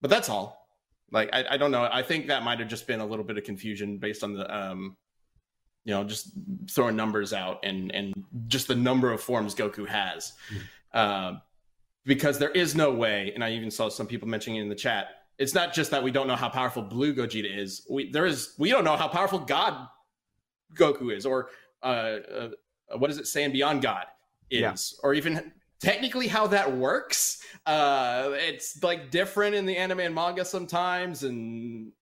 [0.00, 0.68] But that's all.
[1.10, 1.88] Like, I, I don't know.
[1.90, 4.54] I think that might have just been a little bit of confusion based on the,
[4.54, 4.96] um,
[5.84, 6.30] you know, just
[6.70, 8.14] throwing numbers out and and
[8.46, 10.32] just the number of forms Goku has.
[10.94, 11.40] Um,
[12.04, 14.74] because there is no way, and I even saw some people mentioning it in the
[14.74, 15.06] chat.
[15.38, 17.86] It's not just that we don't know how powerful Blue Gogeta is.
[17.90, 19.88] We there is we don't know how powerful God
[20.74, 21.48] Goku is, or
[21.82, 22.48] uh, uh
[22.98, 24.06] what is it Saiyan Beyond God
[24.50, 24.74] is, Yeah.
[25.02, 27.42] or even technically how that works.
[27.66, 31.92] Uh, it's like different in the anime and manga sometimes, and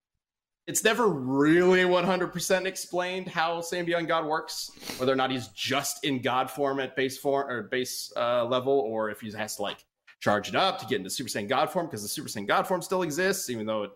[0.71, 6.23] it's never really 100% explained how Beyond God works, whether or not he's just in
[6.23, 9.85] God form at base form or base uh, level, or if he has to like
[10.21, 12.69] charge it up to get into Super Saiyan God form because the Super Saiyan God
[12.69, 13.91] form still exists, even though it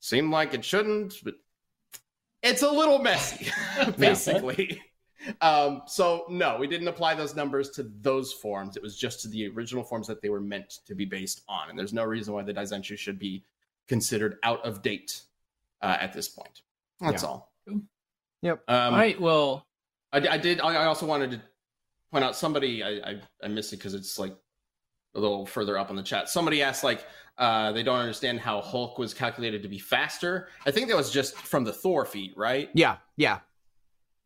[0.00, 1.14] seemed like it shouldn't.
[1.22, 1.34] But
[2.42, 3.52] it's a little messy,
[3.96, 4.82] basically.
[5.40, 8.76] Um, so no, we didn't apply those numbers to those forms.
[8.76, 11.70] It was just to the original forms that they were meant to be based on,
[11.70, 13.44] and there's no reason why the Daizenshu should be
[13.86, 15.22] considered out of date
[15.82, 16.60] uh, at this point.
[17.00, 17.28] That's Yeah.
[17.28, 17.52] all.
[18.42, 18.62] Yep.
[18.68, 19.20] Um, All right.
[19.20, 19.66] Well,
[20.12, 20.60] I, I did.
[20.60, 21.42] I I also wanted to
[22.12, 22.82] point out somebody.
[22.82, 24.34] I I, I missed it because it's like
[25.14, 26.28] a little further up on the chat.
[26.28, 27.04] Somebody asked like
[27.36, 30.48] uh, they don't understand how Hulk was calculated to be faster.
[30.66, 32.68] I think that was just from the Thor feat, right?
[32.74, 33.40] Yeah, yeah.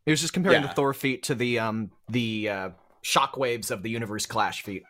[0.06, 0.68] It was just comparing Yeah.
[0.68, 2.70] the Thor feat to the um the uh,
[3.02, 4.82] shockwaves of the Universe Clash feat.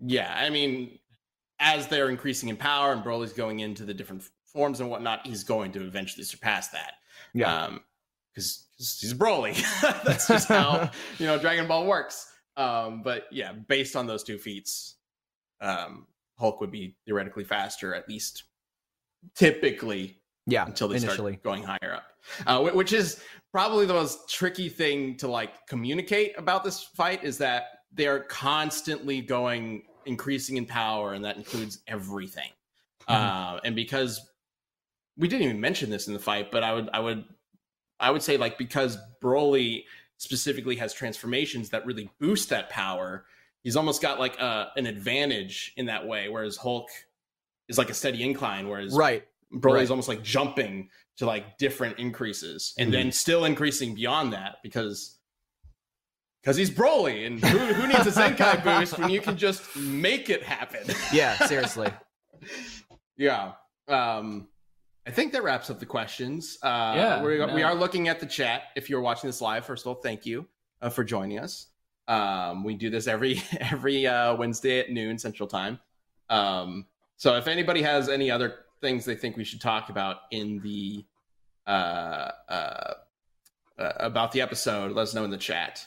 [0.00, 0.98] Yeah, I mean,
[1.58, 5.44] as they're increasing in power and Broly's going into the different forms and whatnot, he's
[5.44, 6.94] going to eventually surpass that.
[7.34, 7.64] Yeah.
[7.64, 7.80] Um,
[8.32, 9.54] because he's Broly.
[10.04, 12.30] That's just how you know Dragon Ball works.
[12.56, 14.96] Um, but yeah, based on those two feats,
[15.60, 16.06] um,
[16.38, 18.44] Hulk would be theoretically faster, at least
[19.34, 21.32] typically Yeah, until they initially.
[21.34, 22.04] start going higher up.
[22.46, 27.38] Uh, which is probably the most tricky thing to like communicate about this fight is
[27.38, 32.50] that they are constantly going increasing in power, and that includes everything.
[33.08, 33.56] Mm-hmm.
[33.56, 34.29] Uh, and because
[35.20, 37.24] we didn't even mention this in the fight, but I would, I would,
[38.00, 39.84] I would say like because Broly
[40.16, 43.26] specifically has transformations that really boost that power,
[43.62, 46.88] he's almost got like a, an advantage in that way, whereas Hulk
[47.68, 49.24] is like a steady incline, whereas Right.
[49.52, 49.82] Broly Right.
[49.82, 52.92] is almost like jumping to like different increases and Mm-hmm.
[52.92, 55.18] then still increasing beyond that because
[56.42, 60.30] because he's Broly and who, who needs a Zenkai boost when you can just make
[60.30, 60.80] it happen?
[61.12, 61.90] Yeah, seriously.
[63.18, 63.52] yeah.
[63.88, 64.48] Um,
[65.06, 66.58] I think that wraps up the questions.
[66.62, 68.64] Uh, Yeah, we, we are looking at the chat.
[68.76, 70.46] If you're watching this live, first of all, thank you
[70.82, 71.66] uh, for joining us.
[72.08, 75.78] Um, we do this every every uh, Wednesday at noon Central Time.
[76.28, 76.86] Um,
[77.16, 81.04] so if anybody has any other things they think we should talk about in the
[81.66, 82.94] uh, uh,
[83.78, 85.86] uh, about the episode, let us know in the chat.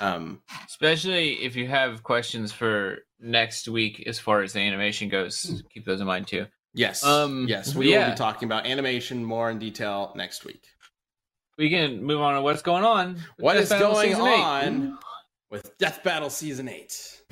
[0.00, 5.62] Um, especially if you have questions for next week as far as the animation goes,
[5.72, 6.46] keep those in mind too.
[6.74, 10.66] Yes, Um, yes, we will be talking about animation more in detail next week.
[11.56, 13.16] We can move on to what's going on.
[13.38, 14.40] What Death is Battle going Season eight.
[14.40, 14.98] on
[15.50, 17.22] with Death Battle Season 8?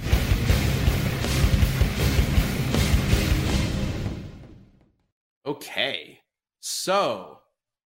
[5.46, 6.20] Okay.
[6.60, 7.38] So,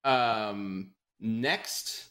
[0.05, 2.11] um next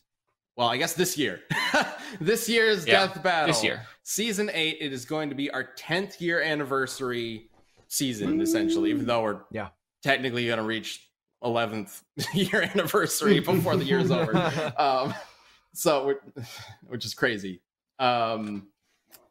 [0.58, 1.42] well, I guess this year.
[2.22, 3.48] this year's Yeah, Death Battle.
[3.48, 3.82] This year.
[4.04, 7.50] Season 8 it is going to be our 10th year anniversary
[7.96, 9.70] season essentially, even though we're Yeah.
[10.04, 11.10] technically going to reach
[11.44, 12.02] 11th
[12.34, 14.36] year anniversary before the year's over
[14.78, 15.14] um,
[15.74, 16.16] so
[16.88, 17.62] which is crazy.
[18.00, 18.68] Um,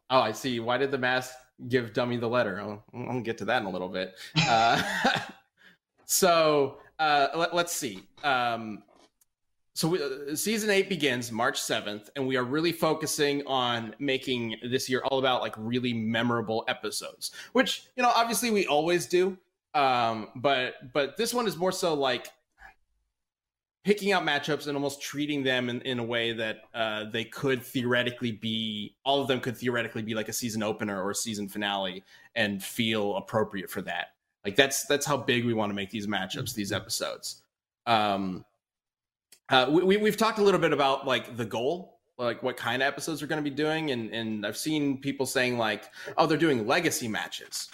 [0.09, 0.59] oh, I see.
[0.59, 1.33] Why did the mask
[1.67, 2.59] give Dummy the letter?
[2.61, 4.15] I'll, I'll get to that in a little bit.
[4.47, 4.81] Uh,
[6.05, 8.03] so uh, let, us see.
[8.23, 8.83] Um,
[9.75, 14.55] so we, uh, season eight begins March seventh, and we are really focusing on making
[14.63, 19.37] this year all about like really memorable episodes, which you know obviously we always do.
[19.73, 22.29] Um, but but this one is more so like
[23.83, 27.61] picking out matchups and almost treating them in, in a way that uh, they could
[27.61, 31.49] theoretically be all of them could theoretically be like a season opener or a season
[31.49, 32.01] finale
[32.33, 34.07] and feel appropriate for that
[34.43, 37.43] like that's that's how big we want to make these matchups these episodes
[37.85, 38.43] um
[39.49, 42.81] uh, we, we, we've talked a little bit about like the goal like what kind
[42.81, 46.25] of episodes we're going to be doing and and i've seen people saying like oh
[46.25, 47.69] they're doing legacy matches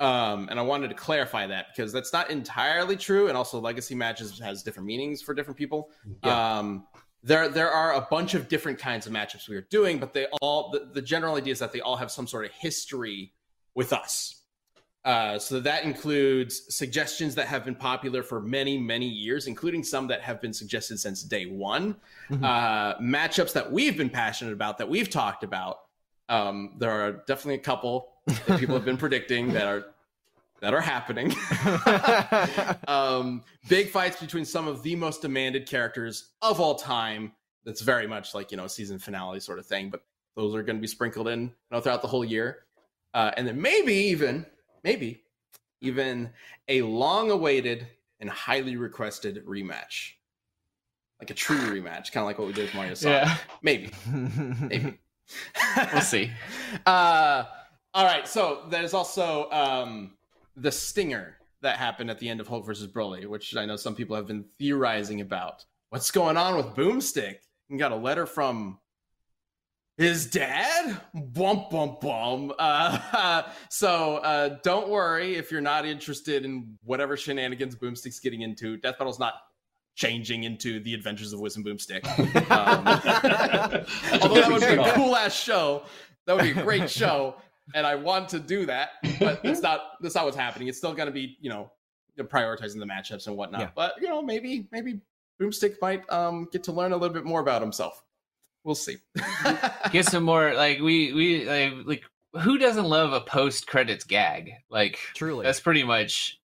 [0.00, 3.96] Um, and I wanted to clarify that because that's not entirely true, and also legacy
[3.96, 5.90] matches has different meanings for different people.
[6.22, 6.86] Um,
[7.24, 10.26] there there are a bunch of different kinds of matchups we are doing, but they
[10.40, 13.32] all the, the general idea is that they all have some sort of history
[13.74, 14.37] with us.
[15.04, 20.06] Uh, so that includes suggestions that have been popular for many, many years, including some
[20.08, 21.96] that have been suggested since day one.
[22.30, 25.78] Uh, matchups that we've been passionate about, that we've talked about.
[26.28, 29.86] Um, there are definitely a couple that people have been predicting that are
[30.60, 31.32] that are happening.
[32.88, 37.32] um, big fights between some of the most demanded characters of all time.
[37.64, 40.02] That's very much like you know season finale sort of thing, but
[40.36, 42.64] those are going to be sprinkled in you know, throughout the whole year,
[43.14, 44.44] uh, and then maybe even
[44.84, 45.22] maybe
[45.80, 46.30] even
[46.68, 47.86] a long-awaited
[48.20, 50.12] and highly requested rematch,
[51.20, 53.22] like a true rematch, kind of like what we did with Mario Sonic.
[53.22, 53.36] Yeah.
[53.62, 53.90] Maybe,
[54.60, 54.98] maybe.
[55.92, 56.30] We'll see.
[56.86, 57.44] Uh,
[57.94, 58.26] all right.
[58.26, 60.12] So there's also um,
[60.56, 63.94] the stinger that happened at the end of Hulk versus Broly, which I know some
[63.94, 65.64] people have been theorizing about.
[65.90, 67.36] What's going on with Boomstick?
[67.68, 68.78] He got a letter from
[69.98, 71.00] his dad.
[71.12, 72.52] Bump bump bum.
[72.58, 78.76] Uh, so uh, don't worry if you're not interested in whatever shenanigans Boomstick's getting into.
[78.76, 79.34] Death Battle's not
[79.94, 82.04] changing into the Adventures of Whiz and Boomstick.
[82.50, 85.82] Um, although that would be a cool ass show.
[86.26, 87.36] That would be a great show,
[87.74, 88.90] and I want to do that.
[89.18, 90.68] But that's not that's not what's happening.
[90.68, 91.70] It's still going to be you know
[92.18, 93.60] prioritizing the matchups and whatnot.
[93.60, 93.70] Yeah.
[93.74, 95.00] But you know maybe maybe
[95.40, 98.02] Boomstick might um, get to learn a little bit more about himself.
[98.68, 98.98] We'll see.
[99.92, 102.02] Get some more like we we like like
[102.42, 104.52] who doesn't love a post credits gag?
[104.68, 105.44] Like Truly.
[105.44, 106.38] that's pretty much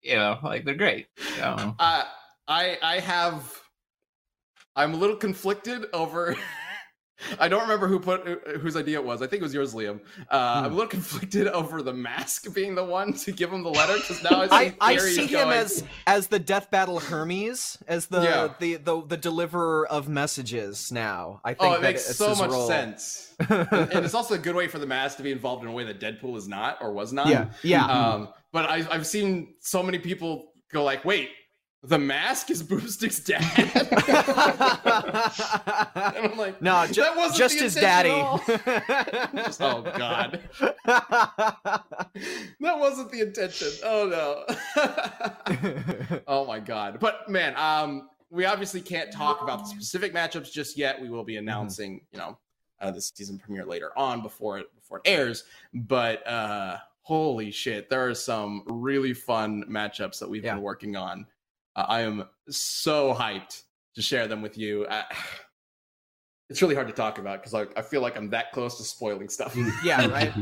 [0.00, 1.08] you know like they're great.
[1.36, 2.04] So, uh,
[2.48, 3.60] I I have
[4.74, 6.34] I'm a little conflicted over.
[7.40, 8.26] I don't remember who put
[8.60, 9.22] whose idea it was.
[9.22, 10.00] I think it was yours, Liam.
[10.30, 13.70] Uh, I'm a little conflicted over the mask being the one to give him the
[13.70, 17.00] letter because now I see, I, I theories see him as as the Death Battle
[17.00, 18.48] Hermes, as the Yeah.
[18.58, 20.92] the, the the deliverer of messages.
[20.92, 22.66] Now, I think Oh, it that makes it's so much role.
[22.68, 25.72] sense, and it's also a good way for the mask to be involved in a
[25.72, 27.28] way that Deadpool is not or was not.
[27.28, 27.86] Yeah, yeah.
[27.86, 31.30] Um, but I, I've seen so many people go like, "Wait,
[31.88, 33.42] the mask is Boomstick's dad,"
[36.16, 38.10] and I'm like, no, ju- that wasn't just his daddy.
[39.36, 40.40] Just- oh God,
[40.84, 41.84] that
[42.60, 43.68] wasn't the intention.
[43.84, 44.44] Oh no.
[46.26, 46.98] oh my God.
[47.00, 51.00] But man, um, we obviously can't talk about the specific matchups just yet.
[51.00, 52.38] We will be announcing, you know,
[52.80, 55.44] uh, the season premiere later on before it before it airs.
[55.74, 60.54] But uh, holy shit, there are some really fun matchups that we've Yeah.
[60.54, 61.26] been working on.
[61.76, 63.62] Uh, I am so hyped
[63.94, 64.84] to share them with you.
[64.86, 65.02] Uh,
[66.48, 68.84] it's really hard to talk about because like I feel like I'm that close to
[68.84, 69.56] spoiling stuff.
[69.84, 70.32] yeah, right.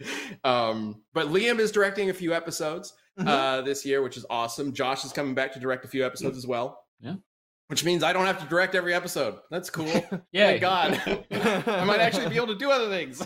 [0.44, 3.26] um, but Liam is directing a few episodes Mhm.
[3.28, 4.72] uh, this year, which is awesome.
[4.72, 6.84] Josh is coming back to direct a few episodes as well.
[7.00, 7.16] Yeah.
[7.66, 9.36] Which means I don't have to direct every episode.
[9.50, 9.86] That's cool.
[10.32, 10.56] yeah.
[10.58, 10.92] Thank God.
[11.66, 13.20] I might actually be able to do other things.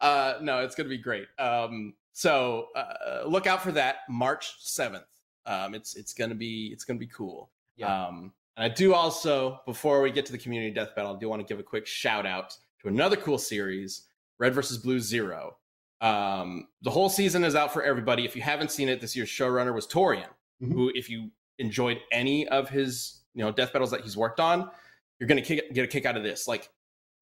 [0.00, 1.26] uh, no, it's going to be great.
[1.38, 5.02] Um, so uh, look out for that March 7th.
[5.46, 7.50] Um, it's it's going to be it's to be cool.
[7.76, 8.06] Yeah.
[8.06, 11.28] Um, and I do also, before we get to the community death battle, I do
[11.28, 14.02] want to give a quick shout out to another cool series,
[14.38, 15.56] Red versus Blue Zero.
[16.00, 18.24] Um, the whole season is out for everybody.
[18.24, 20.28] If you haven't seen it, this year's showrunner was Torrian,
[20.62, 20.72] Mhm.
[20.72, 24.70] who, if you enjoyed any of his, you know, death battles that he's worked on,
[25.18, 26.46] you're gonna kick, get a kick out of this.
[26.46, 26.68] Like,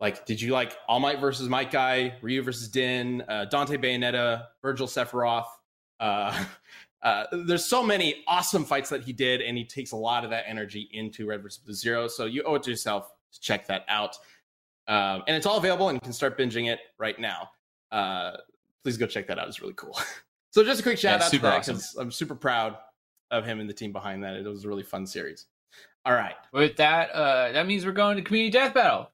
[0.01, 4.49] like, did you like All Might versus Might Guy, Ryu versus Jin, uh, Dante Bayonetta,
[4.63, 5.47] Vergil Sephiroth?
[6.01, 6.45] Uh,
[7.03, 10.31] uh, there's so many awesome fights that he did, and he takes a lot of
[10.31, 12.07] that energy into Red versus Blue Zero.
[12.09, 14.17] So you owe it to yourself to check that out.
[14.89, 17.51] Um, and it's all available, and you can start binging it right now.
[17.91, 18.37] Uh,
[18.85, 19.49] please go check that out.
[19.49, 19.99] It's really cool.
[20.51, 21.77] so just a quick shout Yeah, out to that awesome.
[21.77, 22.77] because I'm super proud
[23.31, 24.37] of him and the team behind that.
[24.37, 25.47] It was a really fun series.
[26.05, 26.35] All right.
[26.53, 29.11] with that, uh, that means we're going to community death battle.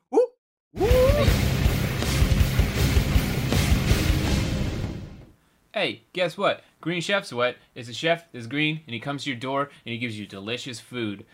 [5.72, 6.62] Hey, guess what?
[6.80, 7.56] Green Chef's what?
[7.74, 10.26] It's a chef that's green, and he comes to your door and he gives you
[10.26, 11.26] delicious food.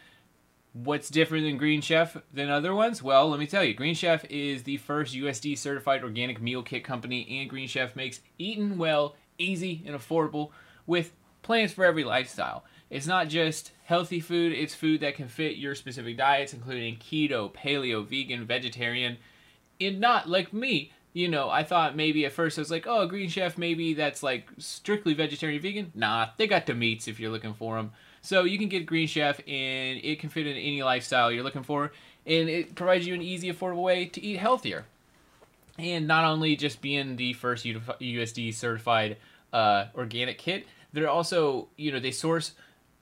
[0.72, 3.03] What's different than Green Chef than other ones?
[3.03, 3.74] Well, let me tell you.
[3.74, 8.20] Green Chef is the first USD certified organic meal kit company, and Green Chef makes
[8.38, 10.51] eating well, easy, and affordable
[10.86, 12.64] with plans for every lifestyle.
[12.90, 17.53] It's not just healthy food, it's food that can fit your specific diets, including keto,
[17.53, 19.18] paleo, vegan, vegetarian,
[19.80, 20.90] and not like me.
[21.14, 24.22] You know, I thought maybe at first I was like, oh, Green Chef, maybe that's
[24.22, 25.92] like strictly vegetarian, vegan.
[25.94, 27.92] Nah, they got the meats if you're looking for them.
[28.20, 31.62] So you can get Green Chef, and it can fit in any lifestyle you're looking
[31.62, 31.92] for,
[32.26, 34.84] and it provides you an easy, affordable way to eat healthier.
[35.78, 39.16] And not only just being the first USD certified
[39.54, 40.66] uh, organic kit.
[40.92, 42.52] They're also, you know, they source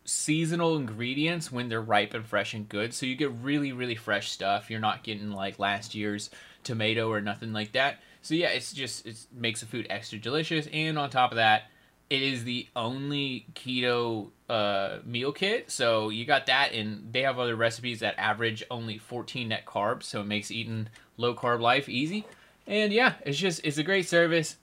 [0.05, 2.93] seasonal ingredients when they're ripe and fresh and good.
[2.93, 4.71] So you get really, really fresh stuff.
[4.71, 6.31] You're not getting like last year's
[6.65, 8.01] tomato or nothing like that.
[8.23, 10.69] So yeah, it's just it makes the food extra delicious.
[10.73, 11.65] And on top of that,
[12.09, 15.71] it is the only keto uh, meal kit.
[15.71, 20.05] So you got that, and they have other recipes that average only 14 net carbs.
[20.05, 22.27] So it makes eating low carb life easy.
[22.67, 24.57] And yeah, it's just it's a great service.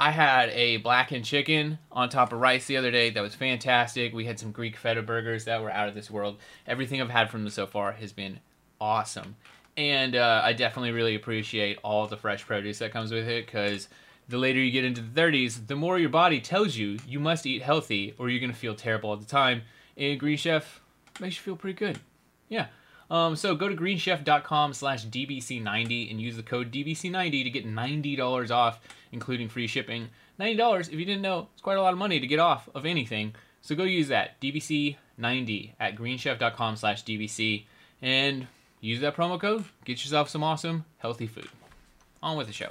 [0.00, 3.10] I had a blackened chicken on top of rice the other day.
[3.10, 4.12] That was fantastic.
[4.12, 6.38] We had some Greek feta burgers that were out of this world.
[6.66, 8.40] Everything I've had from them so far has been
[8.80, 9.36] awesome.
[9.76, 13.88] And uh, I definitely really appreciate all the fresh produce that comes with it because
[14.28, 17.46] the later you get into the 30s, the more your body tells you you must
[17.46, 19.62] eat healthy or you're to feel terrible at the time.
[19.96, 20.80] And Green Chef
[21.20, 21.98] makes you feel pretty good.
[22.48, 22.66] Yeah.
[23.10, 28.50] Um, so go to greenchef.com slash DBC90 and use the code DBC90 to get $90
[28.50, 28.80] off,
[29.12, 30.08] including free shipping.
[30.40, 32.86] $90, if you didn't know, it's quite a lot of money to get off of
[32.86, 33.34] anything.
[33.60, 37.64] So go use that, DBC90 at greenchef.com slash DBC,
[38.02, 38.46] and
[38.84, 39.64] use that promo code.
[39.84, 41.48] Get yourself some awesome, healthy food.
[42.22, 42.70] On with the show.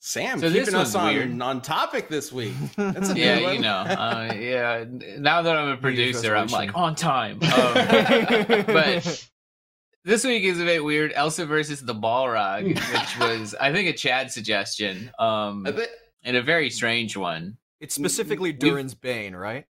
[0.00, 1.42] Sam, So this keeping us one's on, weird.
[1.42, 2.54] on topic this week.
[2.76, 3.74] That's a Yeah, you know.
[3.78, 4.84] Uh, yeah.
[5.18, 7.40] Now that I'm a producer, I'm like on time.
[7.42, 9.28] Um, but
[10.04, 11.12] this week is a bit weird.
[11.14, 15.86] Elsa versus the Balrog, which was I think a Chad suggestion, um, I thi-
[16.22, 17.56] and a very strange one.
[17.80, 19.66] It's specifically We've- Durin's Bane, right?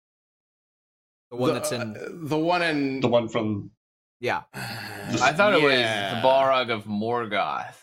[1.32, 1.82] The one the, that's in.
[1.82, 3.72] uh, the one in The one from
[4.20, 4.44] Yeah.
[4.54, 7.76] I thought it was the Balrog of Morgoth.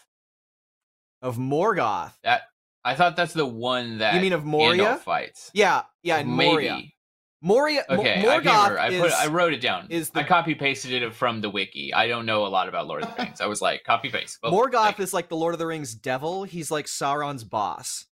[1.22, 2.12] Of Morgoth.
[2.22, 2.43] That
[2.85, 4.85] I thought that's the one that You mean of Moria?
[4.85, 5.51] Gandalf fights.
[5.55, 6.51] Yeah, yeah, in Maybe.
[6.51, 6.82] Moria.
[7.41, 7.85] Moria.
[7.91, 8.78] Okay, I Morgoth remember.
[8.78, 9.87] I put is, I wrote it down.
[9.91, 11.93] is I copy pasted it from the wiki.
[11.93, 13.41] I don't know a lot about Lord of the Rings.
[13.41, 14.39] I was like copy paste.
[14.43, 16.45] Well, Morgoth like, is like the Lord of the Rings devil.
[16.45, 18.07] He's like Sauron's boss.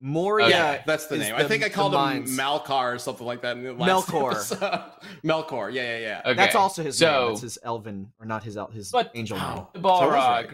[0.00, 0.48] Moria.
[0.48, 1.34] yeah, that's the is name.
[1.34, 2.38] I think I called him mines.
[2.38, 3.56] Malkar or something like that.
[3.56, 4.30] In the last Melkor.
[4.32, 4.82] episode.
[5.24, 5.72] Melkor.
[5.72, 6.20] Yeah, yeah, yeah.
[6.24, 6.34] okay.
[6.34, 7.28] That's also his so, name.
[7.30, 9.66] That's his elven, or not his el- his But- angel name.
[9.72, 10.10] The So Balrog.
[10.12, 10.50] right.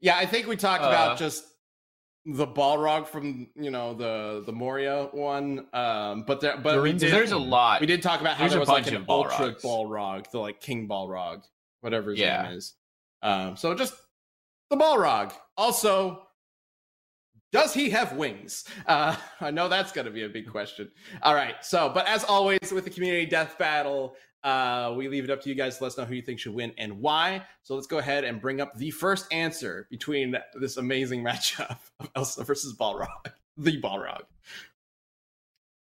[0.00, 1.44] Yeah, I think we talked Uh, about just
[2.26, 5.66] the Balrog from you know the the Moria one.
[5.72, 7.80] Um, but there, but we did, There's a lot.
[7.80, 9.62] we did talk about how There's there a was like an of ultra Balrogs.
[9.62, 11.44] Balrog, the like King Balrog,
[11.80, 12.42] whatever his Yeah.
[12.42, 12.74] name is.
[13.22, 13.94] Um, so just
[14.70, 15.32] the Balrog.
[15.56, 16.26] Also,
[17.52, 18.64] does he have wings?
[18.86, 20.90] Uh, I know that's going to be a big question.
[21.22, 21.56] All right.
[21.62, 25.48] So, but as always with the community death battle, uh, we leave it up to
[25.48, 27.42] you guys to let us know who you think should win and why.
[27.62, 32.10] So let's go ahead and bring up the first answer between this amazing matchup of
[32.16, 33.06] Elsa versus Balrog,
[33.56, 34.22] the Balrog.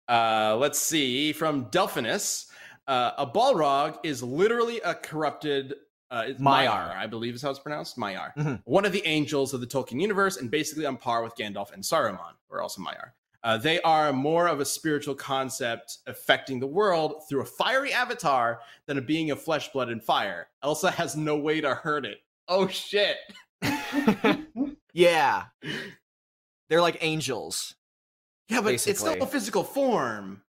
[0.07, 2.51] Uh, let's see from Delphinus.
[2.87, 5.73] Uh, a Balrog is literally a corrupted
[6.15, 6.39] uh, Maiar.
[6.39, 7.97] Maiar, I believe is how it's pronounced.
[7.99, 8.63] Maiar, Mhm.
[8.65, 11.83] one of the angels of the Tolkien universe, and basically on par with Gandalf and
[11.83, 13.13] Saruman, or also Maiar.
[13.43, 18.61] Uh, they are more of a spiritual concept affecting the world through a fiery avatar
[18.87, 20.49] than a being of flesh, blood, and fire.
[20.63, 22.21] Elsa has no way to hurt it.
[22.49, 23.19] Oh shit!
[24.93, 25.45] yeah,
[26.69, 27.75] they're like angels,
[28.49, 29.13] Yeah, but it's Basically.
[29.15, 30.43] still a physical form.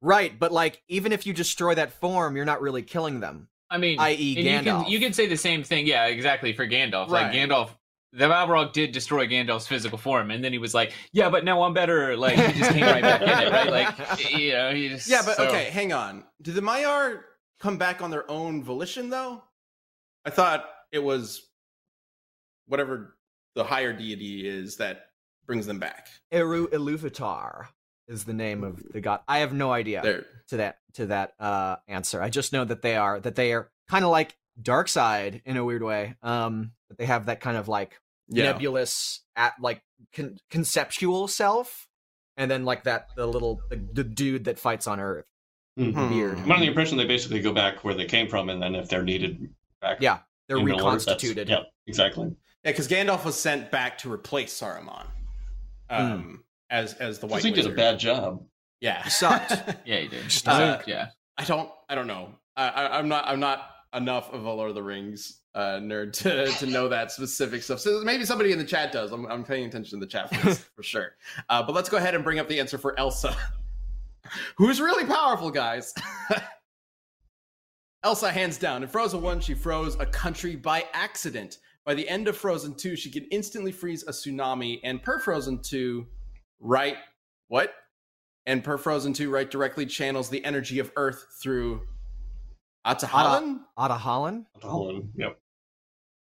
[0.00, 0.36] right?
[0.38, 3.48] But like, even if you destroy that form, you're not really killing them.
[3.72, 4.36] I mean, i.e.
[4.36, 4.82] and you Gandalf.
[4.84, 5.86] can you can say the same thing.
[5.86, 7.08] Yeah, exactly for Gandalf.
[7.08, 7.70] Like Gandalf,
[8.12, 11.62] the Balrog did destroy Gandalf's physical form, and then he was like, "Yeah, but now
[11.62, 13.70] I'm better." Like he just came right back in it, right?
[13.70, 16.24] Like you know, he just Yeah, but so- okay, hang on.
[16.42, 17.20] Did the Maiar
[17.60, 19.42] come back on their own volition though?
[20.24, 21.48] I thought it was
[22.66, 23.16] whatever
[23.54, 25.06] the higher deity is that
[25.46, 26.08] brings them back.
[26.30, 27.66] Eru Iluvatar
[28.08, 29.20] is the name of the god.
[29.28, 30.26] I have no idea There.
[30.48, 32.20] to that to that uh answer.
[32.22, 35.56] I just know that they are that they are kind of like dark side in
[35.56, 36.16] a weird way.
[36.22, 37.98] Um, that they have that kind of like
[38.28, 38.44] Yeah.
[38.52, 39.82] nebulous at like
[40.14, 41.88] con- conceptual self,
[42.36, 45.24] and then like that the little the, the dude that fights on Earth.
[45.78, 45.94] Mhm.
[45.94, 46.14] Hmm.
[46.14, 46.38] Weird.
[46.38, 48.88] I'm under the impression they basically go back where they came from, and then if
[48.90, 49.48] they're needed
[49.80, 51.48] back, Yeah, they're in Middle reconstituted.
[51.48, 52.26] Yeah, exactly.
[52.64, 55.06] Yeah, because Gandalf was sent back to replace Saruman.
[55.88, 58.44] Um as as the white Because he did a bad job.
[58.80, 59.04] Yeah.
[59.04, 59.52] He sucked.
[59.86, 60.24] yeah, he did.
[60.44, 61.08] Uh, yeah,
[61.38, 62.30] I don't I don't know.
[62.56, 66.14] I, I I'm not I'm not enough of a Lord of the Rings uh, nerd
[66.14, 67.78] to to know that specific stuff.
[67.78, 69.12] So maybe somebody in the chat does.
[69.12, 71.14] I'm I'm paying attention to the chat for, this, for sure.
[71.48, 73.36] Uh, but let's go ahead and bring up the answer for Elsa,
[74.56, 75.94] who's really powerful, guys.
[78.04, 78.82] Elsa, hands down.
[78.82, 81.58] In Frozen 1, she froze a country by accident.
[81.84, 84.80] By the end of Frozen 2, she can instantly freeze a tsunami.
[84.82, 86.04] And per Frozen 2,
[86.62, 86.96] right?
[87.48, 87.74] What?
[88.46, 91.82] And per Frozen 2, right directly channels the energy of Earth through
[92.86, 93.60] Ahtohallan?
[93.78, 93.98] Ahtohallan?
[93.98, 94.46] Holland.
[94.62, 95.10] Holland.
[95.16, 95.38] Yep.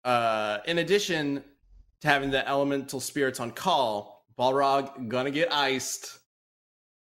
[0.03, 1.43] Uh, in addition
[2.01, 6.19] to having the elemental spirits on call, Balrog gonna get iced.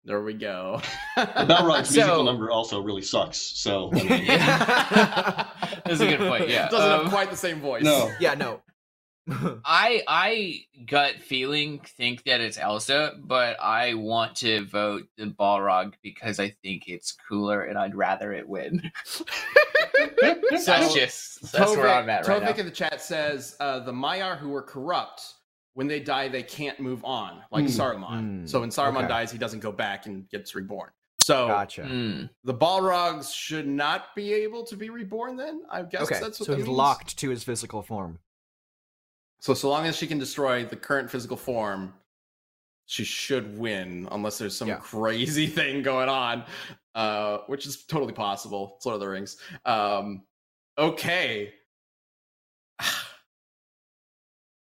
[0.03, 0.81] There we go.
[1.17, 3.37] Balrog's So- musical number also really sucks.
[3.39, 4.07] So I mean,
[5.85, 6.49] That's a good point.
[6.49, 6.69] Yeah.
[6.69, 7.83] Doesn't Um, have quite the same voice.
[7.83, 8.61] no, yeah, no.
[9.65, 15.93] I I gut feeling think that it's Elsa, but I want to vote the Balrog
[16.01, 18.91] because I think it's cooler and I'd rather it win.
[20.21, 22.59] that's just that's where I'm at right Tovik now.
[22.61, 25.21] in the chat says uh, the Maiar who were corrupt,
[25.73, 27.69] when they die, they can't move on, like Hmm.
[27.71, 28.19] Saruman.
[28.41, 28.45] Hmm.
[28.45, 29.07] So when Saruman Okay.
[29.07, 30.89] dies, he doesn't go back and gets reborn.
[31.21, 31.83] So Gotcha.
[31.85, 32.23] Hmm.
[32.43, 35.37] the Balrogs should not be able to be reborn.
[35.37, 36.77] Then I guess Okay, that's what so that he's means.
[36.77, 38.19] locked to his physical form.
[39.41, 41.95] So so long as she can destroy the current physical form,
[42.85, 44.75] she should win, unless there's some Yeah.
[44.75, 46.45] crazy thing going on,
[46.93, 48.73] uh, which is totally possible.
[48.77, 49.37] It's Lord of the Rings.
[49.65, 50.23] Um,
[50.77, 51.53] okay.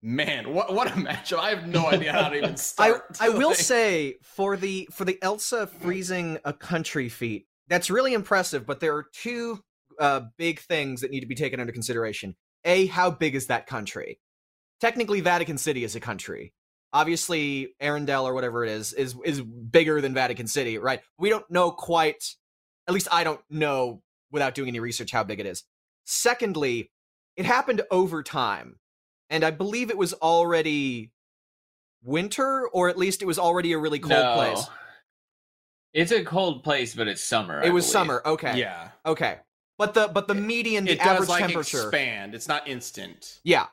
[0.03, 1.37] Man, what what a matchup!
[1.39, 3.03] I have no idea how to even start.
[3.19, 8.65] I will say for the for the Elsa freezing a country feat, that's really impressive.
[8.65, 9.59] But there are two
[9.99, 12.35] uh, big things that need to be taken into consideration.
[12.65, 14.19] A, how big is that country?
[14.81, 16.53] Technically, Vatican City is a country.
[16.91, 21.01] Obviously, Arendelle or whatever it is is is bigger than Vatican City, right?
[21.17, 22.35] We don't know quite.
[22.87, 24.01] At least I don't know
[24.31, 25.63] without doing any research how big it is.
[26.03, 26.91] Secondly,
[27.37, 28.79] it happened over time,
[29.29, 31.11] and I believe it was already
[32.03, 34.33] winter, or at least it was already a really cold no.
[34.35, 34.65] place.
[35.93, 37.61] It's a cold place, but it's summer.
[37.61, 37.91] I It was believe.
[37.91, 38.21] summer.
[38.25, 38.57] Okay.
[38.57, 39.37] Yeah, Okay.
[39.77, 41.83] But the but the median, the it does average like temperature.
[41.83, 42.35] expand.
[42.35, 43.39] It's not instant.
[43.43, 43.67] Yeah.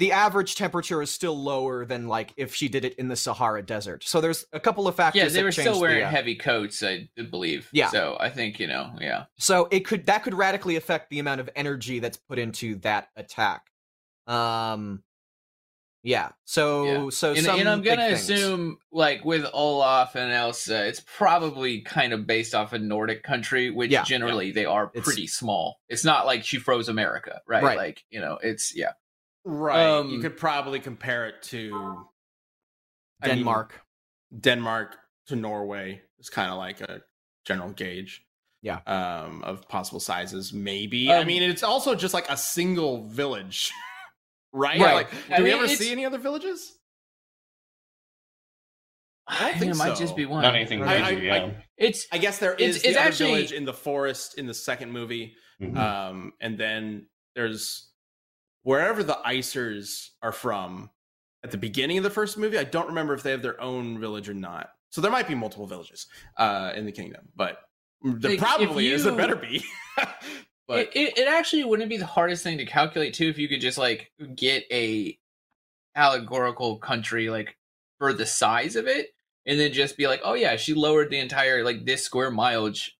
[0.00, 3.62] The average temperature is still lower than like if she did it in the Sahara
[3.62, 4.02] Desert.
[4.02, 5.22] So there's a couple of factors.
[5.22, 7.68] Yeah, they were still the, wearing uh, heavy coats, I believe.
[7.70, 7.90] Yeah.
[7.90, 9.24] So I think you know, yeah.
[9.36, 13.10] So it could that could radically affect the amount of energy that's put into that
[13.14, 13.66] attack.
[14.26, 15.02] Um
[16.02, 16.30] yeah.
[16.46, 17.08] So Yeah.
[17.10, 22.26] so and, and I'm gonna assume, like with Olaf and Elsa, it's probably kind of
[22.26, 24.04] based off a Nordic country, which Yeah.
[24.04, 25.78] generally they are It's- pretty small.
[25.90, 27.62] It's not like she froze America, right?
[27.62, 27.76] Right.
[27.76, 28.92] Like you know, it's yeah.
[29.44, 29.80] Right.
[29.86, 32.04] Um, you could probably compare it to
[33.22, 33.80] I mean, Denmark.
[34.38, 34.96] Denmark
[35.28, 37.00] to Norway is kind of like a
[37.46, 38.22] general gauge.
[38.62, 38.80] Yeah.
[38.86, 41.10] Um, of possible sizes, maybe.
[41.10, 43.70] I Um, mean, it's also just like a single village,
[44.52, 44.78] right?
[44.80, 44.94] Right.
[44.94, 46.76] Like, do I we mean, ever it's- see any other villages?
[49.26, 50.02] I don't I think it might so.
[50.04, 50.42] just be one.
[50.42, 51.30] not anything I- crazy.
[51.30, 51.50] I- yeah.
[51.76, 54.46] It's I guess there is It's- is it's other actually- village in the forest in
[54.46, 55.36] the second movie.
[55.60, 55.76] Mhm.
[55.76, 57.89] Um, and then there's
[58.62, 60.90] wherever the Icers are from
[61.42, 62.58] at the beginning of the first movie.
[62.58, 64.70] I don't remember if they have their own village or not.
[64.90, 66.06] So there might be multiple villages
[66.36, 67.58] uh, in the kingdom, but
[68.02, 69.04] there Like, if probably is.
[69.04, 69.64] There better be.
[70.68, 73.48] but it, it, it actually wouldn't be the hardest thing to calculate too if you
[73.48, 75.16] could just like get a
[75.96, 77.56] allegorical country like
[77.98, 79.08] for the size of it
[79.46, 82.96] and then just be like oh yeah she lowered the entire like this square mileage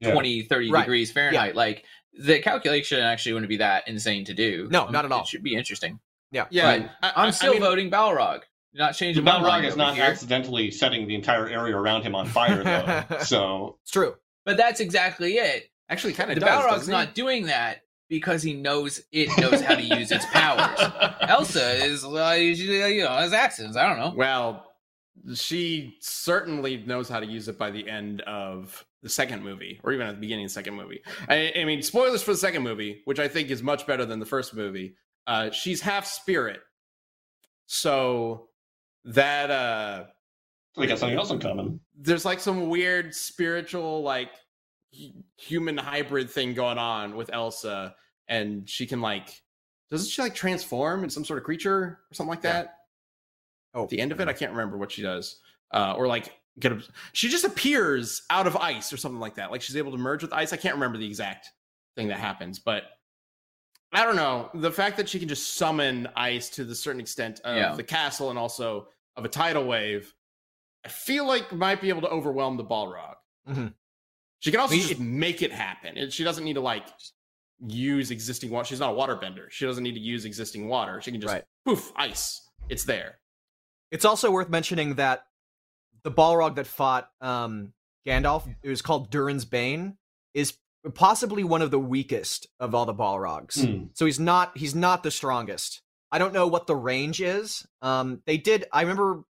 [0.00, 0.12] Yeah.
[0.12, 0.80] 20 30 Right.
[0.82, 1.84] degrees fahrenheit like
[2.18, 5.22] the calculation actually wouldn't be that insane to do No, not at all.
[5.22, 5.98] it should be interesting
[6.30, 8.40] yeah, but I, I- i'm still I mean, voting balrog
[8.76, 10.04] not changing my Balrog is not here.
[10.04, 13.18] accidentally setting the entire area around him on fire, though.
[13.22, 14.16] so It's true.
[14.44, 16.64] but that's exactly it Actually, kind of the does.
[16.64, 17.12] balrog's doesn't he?
[17.14, 20.78] doing that because he knows it knows how to use its powers
[21.20, 23.76] Elsa is, uh, you know, has accents.
[23.76, 24.12] I don't know.
[24.16, 24.66] Well,
[25.34, 29.92] she certainly knows how to use it by the end of the second movie, or
[29.92, 31.00] even at the beginning of the second movie.
[31.28, 34.18] I, I mean, spoilers for the second movie, which I think is much better than
[34.18, 34.96] the first movie.
[35.28, 36.60] Uh, she's half spirit,
[37.66, 38.48] so
[39.04, 40.04] that uh,
[40.76, 41.80] they got something else in common.
[41.96, 44.30] there's like some weird spiritual, like
[44.96, 47.94] hu- human hybrid thing going on with Elsa,
[48.28, 49.42] and she can like,
[49.90, 52.52] doesn't she like transform into some sort of creature or something like Yeah.
[52.52, 52.74] that?
[53.74, 54.28] Oh, at the end of it.
[54.28, 55.40] I can't remember what she does,
[55.72, 56.72] uh, or like get
[57.12, 59.50] she just appears out of ice or something like that.
[59.50, 60.52] Like she's able to merge with ice.
[60.52, 61.48] I can't remember the exact
[61.96, 62.84] thing that happens, but
[63.92, 64.50] I don't know.
[64.54, 67.74] The fact that she can just summon ice to the certain extent of Yeah.
[67.74, 70.12] the castle and also of a tidal wave,
[70.84, 73.14] I feel like might be able to overwhelm the Balrog.
[73.48, 73.74] Mhm.
[74.40, 75.96] She can also We- just make it happen.
[75.96, 76.86] And she doesn't need to like
[77.66, 78.66] use existing water.
[78.66, 79.50] She's not a waterbender.
[79.50, 81.00] She doesn't need to use existing water.
[81.00, 81.44] She can just Right.
[81.64, 82.50] poof, ice.
[82.68, 83.20] It's there.
[83.90, 85.26] It's also worth mentioning that
[86.04, 87.72] the Balrog that fought um,
[88.06, 89.96] Gandalf, it was called Durin's Bane,
[90.34, 90.54] is
[90.94, 93.64] possibly one of the weakest of all the Balrogs.
[93.64, 93.86] Hmm.
[93.94, 95.80] So he's not he's not the strongest.
[96.12, 97.66] I don't know what the range is.
[97.82, 98.66] Um, they did.
[98.72, 99.24] I remember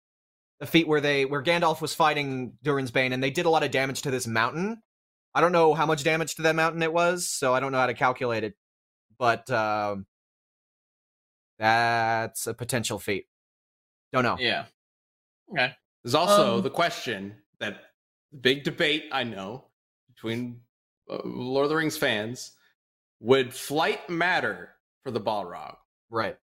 [0.60, 3.62] a feat where they where Gandalf was fighting Durin's Bane, and they did a lot
[3.62, 4.82] of damage to this mountain.
[5.34, 7.78] I don't know how much damage to that mountain it was, so I don't know
[7.78, 8.54] how to calculate it.
[9.18, 10.06] But um,
[11.58, 13.26] that's a potential feat.
[14.12, 14.36] Don't know.
[14.38, 14.64] Yeah.
[15.50, 15.74] Okay.
[16.04, 17.82] There's also Um, the question that
[18.32, 19.66] the big debate I know
[20.08, 20.60] between
[21.10, 22.52] uh, Lord of the Rings fans
[23.20, 24.74] would flight matter
[25.04, 25.76] for the Balrog
[26.10, 26.36] Right.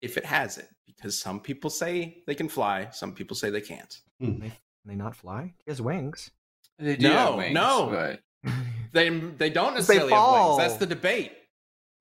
[0.00, 0.68] if it has it?
[0.86, 4.00] Because some people say they can fly, some people say they can't.
[4.20, 4.52] Can
[4.84, 5.54] they not fly?
[5.64, 6.30] He has wings.
[6.78, 7.88] They do No, have wings, no.
[7.90, 8.22] but
[8.92, 10.56] They they don't necessarily have fall.
[10.56, 10.68] wings.
[10.68, 11.32] That's the debate.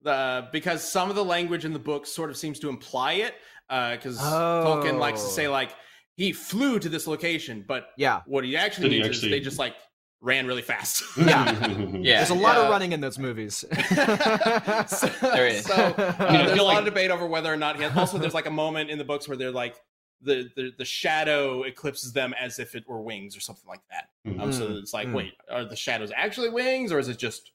[0.06, 3.36] Uh, because some of the language in the book sort of seems to imply it.
[3.68, 5.52] Because Tolkien likes to say Oh.
[5.52, 5.72] like
[6.20, 8.22] he flew to this location, but Yeah.
[8.26, 9.76] what he actually Did means actually- is they just like
[10.22, 11.02] ran really fast.
[11.18, 11.68] Yeah.
[11.94, 12.64] yeah, There's a lot yeah.
[12.64, 13.56] of running in those movies.
[13.64, 15.66] so, There is.
[15.66, 17.84] so, uh, I mean, there's a lot like- of debate over whether or not he
[17.84, 17.96] has.
[17.98, 19.76] Also, there's like a moment in the books where they're like
[20.22, 24.10] the the, the shadow eclipses them as if it were wings or something like that.
[24.42, 25.14] Um, so Mm, it's like, mm.
[25.14, 27.54] wait, are the shadows actually wings or is it just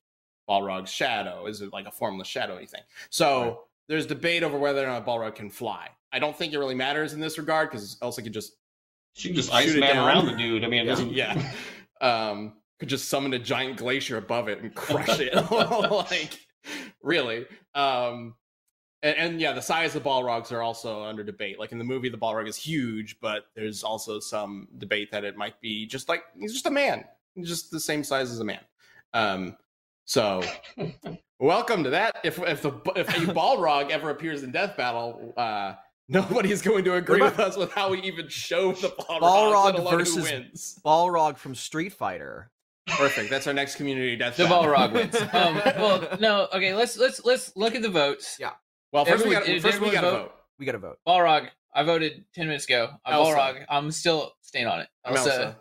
[0.48, 1.46] Balrog's shadow?
[1.46, 2.80] Is it like a formless shadowy thing?
[3.10, 3.56] So Right.
[3.88, 5.88] There's debate over whether or not Balrog can fly.
[6.12, 8.52] I don't think it really matters in this regard because Elsa could just
[9.14, 10.64] She can just ice man around the dude.
[10.64, 11.12] I mean, doesn't.
[11.12, 11.52] yeah.
[12.00, 15.32] Um, could just summon a giant glacier above it and crush it.
[15.50, 16.38] like,
[17.00, 17.46] really.
[17.74, 18.34] Um,
[19.02, 21.58] and, and yeah, the size of Balrogs are also under debate.
[21.58, 25.36] Like in the movie, the Balrog is huge, but there's also some debate that it
[25.36, 27.04] might be just like he's just a man,
[27.34, 28.60] he's just the same size as a man.
[29.14, 29.56] Um,
[30.04, 30.42] so
[31.40, 32.16] welcome to that.
[32.24, 35.74] If if the if a Balrog ever appears in Death Battle, uh,
[36.08, 39.64] nobody's going to agree What with us with how we even show the Balrog, Balrog
[39.64, 40.80] let alone versus- who wins.
[40.84, 42.50] Balrog from Street Fighter.
[42.86, 43.30] Perfect.
[43.30, 44.36] That's our next community death.
[44.36, 44.64] The battle.
[44.64, 45.16] Balrog wins.
[45.32, 46.48] Um, well, no.
[46.52, 48.36] Okay, let's let's let's look at the votes.
[48.38, 48.50] Yeah.
[48.92, 50.22] Well, first we got did first we got everyone to vote?
[50.28, 50.32] vote.
[50.58, 50.98] We gotta vote.
[51.08, 51.48] Balrog.
[51.74, 52.90] I voted ten minutes ago.
[53.06, 53.32] Uh, Elsa.
[53.36, 53.64] Balrog.
[53.70, 54.88] I'm still staying on it.
[55.04, 55.56] I'm Elsa.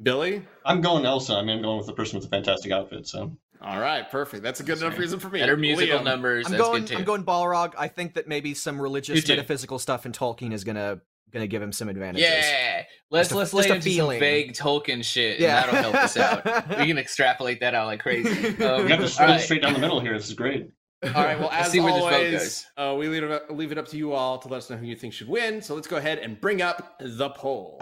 [0.00, 0.42] Billy.
[0.64, 1.34] I'm going Elsa.
[1.34, 3.06] I mean, I'm going with the person with the fantastic outfit.
[3.08, 4.42] So All right, perfect.
[4.42, 5.02] That's a good enough Sorry.
[5.02, 5.40] reason for me.
[5.40, 6.04] better musical Liam.
[6.04, 6.46] numbers.
[6.50, 6.82] I'm going.
[6.82, 6.96] good too.
[6.96, 7.74] I'm going Balrog.
[7.76, 11.00] I think that maybe some religious metaphysical stuff in Tolkien is gonna
[11.30, 12.28] gonna give him some advantages.
[12.28, 15.62] Yeah, let's Just a- let's just lay a into some vague Tolkien shit, Yeah.
[15.68, 16.44] and that'll help us out.
[16.78, 18.30] we can extrapolate that out like crazy.
[18.64, 19.40] Um, we got to right.
[19.40, 20.16] straight down the middle here.
[20.16, 20.70] This is great.
[21.04, 21.38] All right.
[21.38, 22.66] Well, Let's as see where this vote always, goes.
[22.78, 24.76] uh, we leave it, up, leave it up to you all to let us know
[24.76, 25.60] who you think should win.
[25.62, 27.78] So let's go ahead and bring up the poll.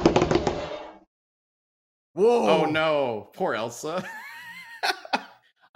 [2.15, 2.49] Whoa!
[2.49, 4.05] Oh no, poor Elsa.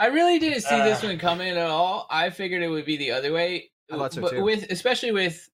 [0.03, 1.07] I really didn't see this Ah.
[1.07, 2.07] one coming at all.
[2.11, 3.71] I figured it would be the other way.
[3.91, 4.43] I thought so, but too.
[4.43, 5.49] with especially with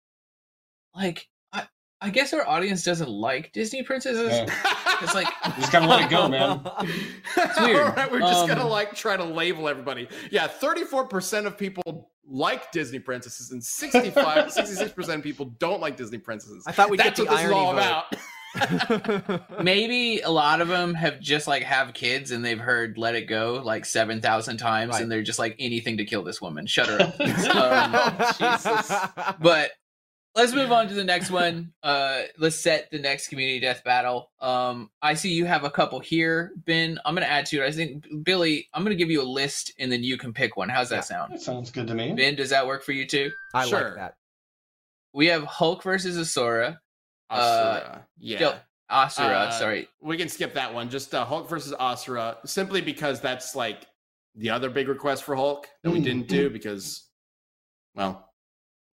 [0.95, 1.67] like I,
[2.01, 4.31] I guess our audience doesn't like Disney princesses.
[4.31, 4.75] Yeah.
[5.01, 5.29] It's like
[5.61, 6.61] Just gotta let it go, man.
[7.37, 7.77] It's weird.
[7.87, 10.09] All right, we're just Um, gonna like try to label everybody.
[10.33, 16.19] Yeah, 34% of people like Disney princesses, and 65, 66% of people don't like Disney
[16.19, 16.65] princesses.
[16.67, 18.17] I thought we'd That's get what the this is all irony about.
[19.63, 23.27] maybe a lot of them have just like have kids and they've heard "Let It
[23.29, 25.03] Go" like seven thousand times, Right.
[25.03, 26.67] and they're just like anything to kill this woman.
[26.67, 27.21] Shut her up.
[28.41, 29.37] um, Jesus.
[29.41, 29.73] but
[30.35, 31.73] let's move on to the next one.
[31.83, 34.31] Uh, let's set the next community death battle.
[34.41, 36.99] Um, I see you have a couple here, Ben.
[37.05, 37.67] I'm gonna add to it.
[37.67, 40.69] I think Billy, I'm gonna give you a list and then you can pick one.
[40.69, 41.01] How's that Yeah.
[41.03, 41.33] sound?
[41.35, 42.13] That sounds good to me.
[42.15, 43.31] Ben, does that work for you too?
[43.55, 43.85] I Sure.
[43.85, 44.15] like that.
[45.13, 46.81] We have Hulk versus Asura.
[47.31, 48.07] Asura.
[48.19, 48.37] yeah.
[48.37, 48.55] Still-
[48.91, 49.87] Asura, Uh, sorry.
[50.01, 50.89] We can skip that one.
[50.89, 53.87] Just uh, Hulk versus Asura, simply because that's like
[54.35, 57.07] the other big request for Hulk that we Mm, didn't do because,
[57.95, 58.31] well,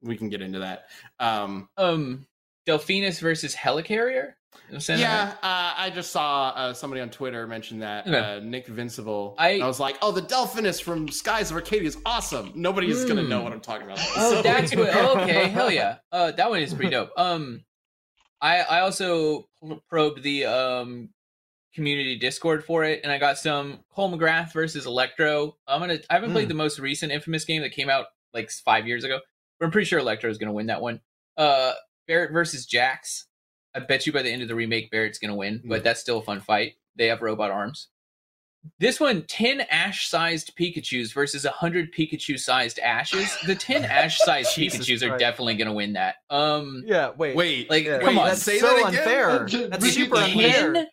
[0.02, 0.86] we can get into that.
[1.20, 2.26] Um, Um,
[2.66, 4.32] Delphinus versus Helicarrier.
[4.70, 8.06] Am I saying that yeah, uh, I just saw uh, somebody on Twitter mention that
[8.06, 8.18] Okay.
[8.18, 9.34] uh, Nick Vincible.
[9.38, 13.22] I- I, was like, "Oh, the Delphinus from Skies of Arcadia is awesome." Nobody's gonna
[13.22, 13.28] Hmm.
[13.28, 13.98] know what I'm talking about.
[14.16, 14.90] Oh, So- that's what.
[14.94, 15.98] Oh, okay, hell yeah.
[16.10, 17.10] Uh, that one is pretty dope.
[17.16, 17.64] Um,
[18.44, 19.48] I I also
[19.88, 21.08] probed the um
[21.74, 25.56] community Discord for it, and I got some Cole McGrath versus Electro.
[25.66, 25.98] I'm gonna.
[26.10, 26.48] I haven't played Hmm.
[26.50, 29.18] the most recent Infamous game that came out like five years ago,
[29.58, 31.00] but I'm pretty sure Electro is gonna win that one.
[31.36, 31.72] Uh,
[32.06, 33.26] Barrett versus Jax.
[33.74, 36.18] I bet you by the end of the remake, Barrett's gonna win, but that's still
[36.18, 36.74] a fun fight.
[36.96, 37.88] They have robot arms.
[38.78, 43.36] This one, 10 ash sized Pikachus versus 100 Pikachu sized ashes.
[43.46, 45.20] The 10 ash sized Jesus Pikachus are Christ.
[45.20, 46.16] definitely going to win that.
[46.30, 47.10] Um, Yeah.
[47.16, 47.36] Wait.
[47.36, 47.98] Wait, Like, Yeah.
[48.00, 48.28] come on.
[48.28, 49.00] That's say so that again?
[49.00, 49.30] unfair.
[49.30, 50.86] Uh, That's super that, unfair.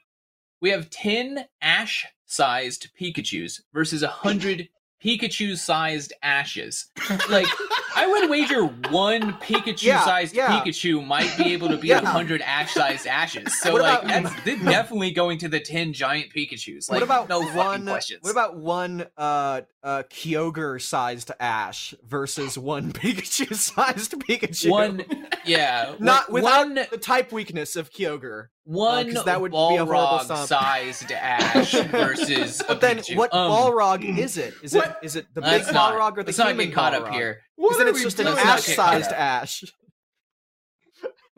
[0.61, 4.67] we have 10 ash sized Pikachus versus 100
[5.03, 6.87] Pikachu sized ashes.
[7.29, 7.47] Like,
[7.95, 10.61] I would wager one Pikachu sized yeah.
[10.61, 12.01] Pikachu might be able to beat Yeah.
[12.01, 13.59] 100 ash sized ashes.
[13.59, 16.89] So, What like, about- that's definitely going to the 10 giant Pikachus.
[16.89, 17.85] Like, what about no fucking one?
[17.85, 18.19] questions.
[18.21, 24.69] What about one uh uh Kyogre-sized Ash versus one Pikachu-sized Pikachu?
[24.69, 25.03] one?
[25.45, 28.47] Yeah, not without one the type weakness of Kyogre.
[28.63, 33.15] One 'cause that would be a Balrog-sized ash versus a But then, Pikachu.
[33.17, 34.53] what Um, Balrog is it?
[34.61, 34.99] Is it what?
[35.01, 37.09] is it the big let's not, Balrog or the let's not human get caught up
[37.09, 37.41] here.
[37.55, 38.35] What Because then are it's we just an doing?
[38.37, 39.11] Let's not get caught ash-sized.
[39.13, 39.63] Ash.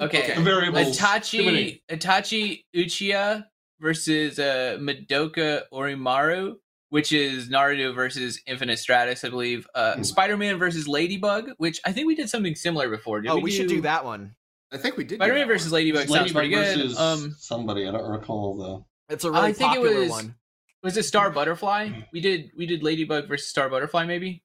[0.02, 0.32] Okay.
[0.32, 0.42] Okay.
[0.42, 0.98] Variables.
[0.98, 1.04] Too.
[1.04, 3.46] Itachi Itachi Uchiha
[3.80, 6.56] versus uh, Madoka Orimura,
[6.90, 9.68] which is Naruto versus Infinite Stratos, I believe.
[9.76, 10.04] Uh, Hmm.
[10.04, 13.22] Spider-Man versus Ladybug, which I think we did something similar before.
[13.22, 14.36] Did oh, we should do that one.
[14.74, 15.20] I think we did.
[15.20, 15.72] do Spider-Man versus.
[15.72, 16.78] Ladybug sounds Ladybug pretty good.
[16.78, 17.88] versus Um, somebody.
[17.88, 19.14] I don't recall the.
[19.14, 20.36] It's a really I think it popular was- one.
[20.82, 21.90] was it Star Butterfly?
[22.12, 24.44] We did we did Ladybug versus Star Butterfly, maybe.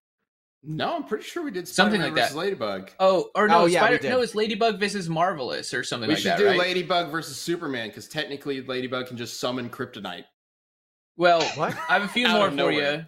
[0.65, 2.39] No, I'm pretty sure we did Something Spider-Man like versus that.
[2.41, 2.91] Ladybug.
[2.99, 3.99] Oh, or no, Oh, yeah, we Spider.
[3.99, 4.11] did.
[4.11, 6.59] No, it's Ladybug versus Marvelous or something We like should that, do right?
[6.59, 10.25] Ladybug versus Superman because technically Ladybug can just summon kryptonite.
[11.17, 11.75] well, What?
[11.89, 12.95] I have a few more for nowhere.
[12.97, 13.05] you.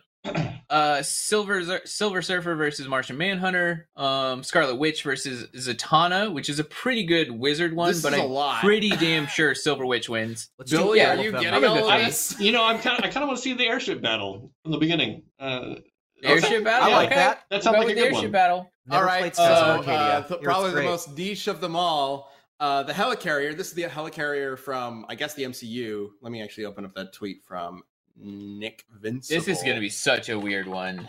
[0.68, 3.88] Uh, Silver Silver Surfer versus Martian Manhunter.
[3.96, 8.20] Um, Scarlet Witch versus Zatanna, which is a pretty good wizard one, This but is
[8.20, 8.60] a I'm lot.
[8.60, 10.50] pretty damn sure Silver Witch wins.
[10.58, 11.42] Let's Billy, do are you them.
[11.42, 12.04] getting all good of fan.
[12.04, 12.36] this?
[12.38, 13.04] You know, I'm kind of.
[13.04, 15.22] I kind of want to see the airship battle from the beginning.
[15.40, 15.76] Uh,
[16.22, 16.88] Airship battle.
[16.92, 17.14] I like okay.
[17.16, 17.44] that.
[17.50, 18.32] that sounds go like with a the good airship one.
[18.32, 18.70] battle.
[18.86, 20.24] Never all right, played so Skies of uh, Arcadia.
[20.28, 22.30] th- Here's probably the most niche of them all.
[22.60, 23.56] Uh, the helicarrier.
[23.56, 26.08] This is the helicarrier from, I guess, the MCU.
[26.20, 27.82] Let me actually open up that tweet from
[28.22, 29.44] Nick Vincent.
[29.44, 31.08] This is going to be such a weird one.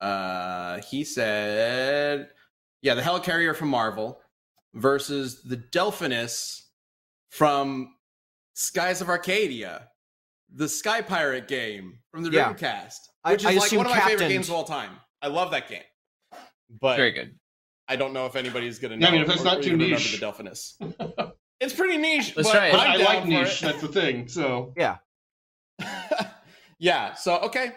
[0.00, 2.28] Uh, he said,
[2.82, 4.20] yeah, the helicarrier from Marvel
[4.74, 6.62] versus the Delphinus
[7.30, 7.94] from
[8.54, 9.88] Skies of Arcadia,
[10.54, 12.52] the Sky Pirate game from the Yeah.
[12.52, 15.00] Dreamcast, I- which is I like one of my favorite games of all time.
[15.22, 15.82] I love that game,
[16.80, 17.38] but Very good.
[17.88, 19.08] I don't know if anybody's gonna Yeah, know.
[19.08, 20.18] I mean, if it's not too even remember niche.
[20.20, 21.32] the Delphinus.
[21.60, 22.36] it's pretty niche.
[22.36, 22.74] Let's but try it.
[22.74, 23.62] I'm I like niche.
[23.62, 23.66] it.
[23.66, 24.28] That's the thing.
[24.28, 24.98] So Yeah.
[26.78, 27.14] Yeah.
[27.14, 27.72] So okay,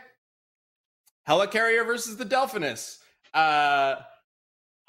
[1.28, 2.98] helicarrier versus the Delphinus.
[3.34, 3.95] Uh,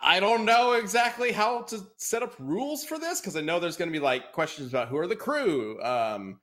[0.01, 3.77] I don't know exactly how to set up rules for this because I know there's
[3.77, 6.39] going to be like questions about who are the crew, um,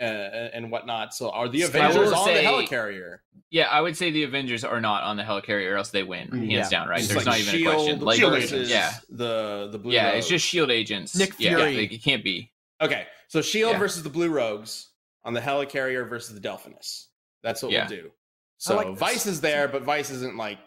[0.00, 1.14] uh, and whatnot.
[1.14, 3.18] So are the Avengers on say- the helicarrier?
[3.50, 6.26] Yeah, I would say the Avengers are not on the helicarrier, or else they win,
[6.28, 6.68] Mm, hands yeah.
[6.68, 6.88] down.
[6.88, 6.98] Right?
[6.98, 8.00] It's There's like not even a question.
[8.00, 9.92] Like, Shield versus yeah, the the blue.
[9.92, 11.14] yeah, it's just Shield agents.
[11.16, 11.76] Nick Yeah, Fury.
[11.76, 12.50] like, it can't be.
[12.82, 13.06] okay.
[13.28, 13.78] So Shield Yeah.
[13.78, 14.88] versus the Blue Rogues
[15.26, 17.08] on the helicarrier versus the Delphinus.
[17.42, 17.86] That's what Yeah.
[17.88, 18.10] we'll do.
[18.56, 18.86] So like.
[18.86, 20.58] Vyse is there, but Vyse isn't like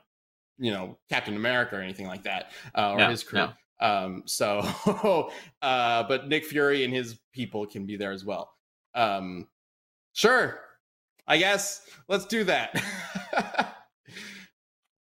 [0.59, 3.39] you know Captain America or anything like that, uh, or No, his crew.
[3.39, 3.51] no.
[3.81, 4.59] Um, so,
[5.61, 8.53] uh, but Nick Fury and his people can be there as well.
[8.93, 9.47] Um,
[10.13, 10.59] sure,
[11.25, 12.75] I guess let's do that.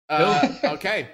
[0.10, 1.10] uh, okay.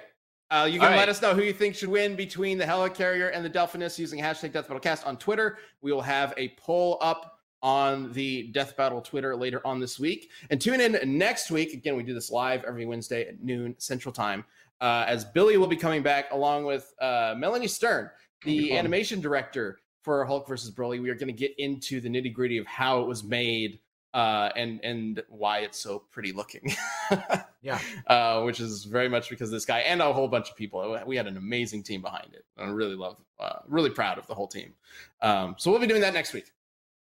[0.50, 0.98] Uh, you can All right.
[0.98, 4.18] let us know who you think should win between the Helicarrier and the Delphinus using
[4.20, 5.58] hashtag Death Battle Cast on Twitter.
[5.82, 10.30] We will have a poll up on the Death Battle Twitter later on this week.
[10.50, 11.72] And tune in next week.
[11.72, 14.44] Again, we do this live every Wednesday at noon Central Time.
[14.80, 18.10] Uh, as Billy will be coming back along with uh, Melanie Stern,
[18.44, 21.02] the animation director for Hulk versus Broly.
[21.02, 23.80] We are going to get into the nitty gritty of how it was made
[24.14, 26.74] uh, and and why it's so pretty looking.
[27.60, 27.80] Yeah.
[28.06, 30.96] uh, which is very much because this guy and a whole bunch of people.
[31.06, 32.44] We had an amazing team behind it.
[32.56, 34.74] I really love, uh, really proud of the whole team.
[35.22, 36.52] Um, so we'll be doing that next week.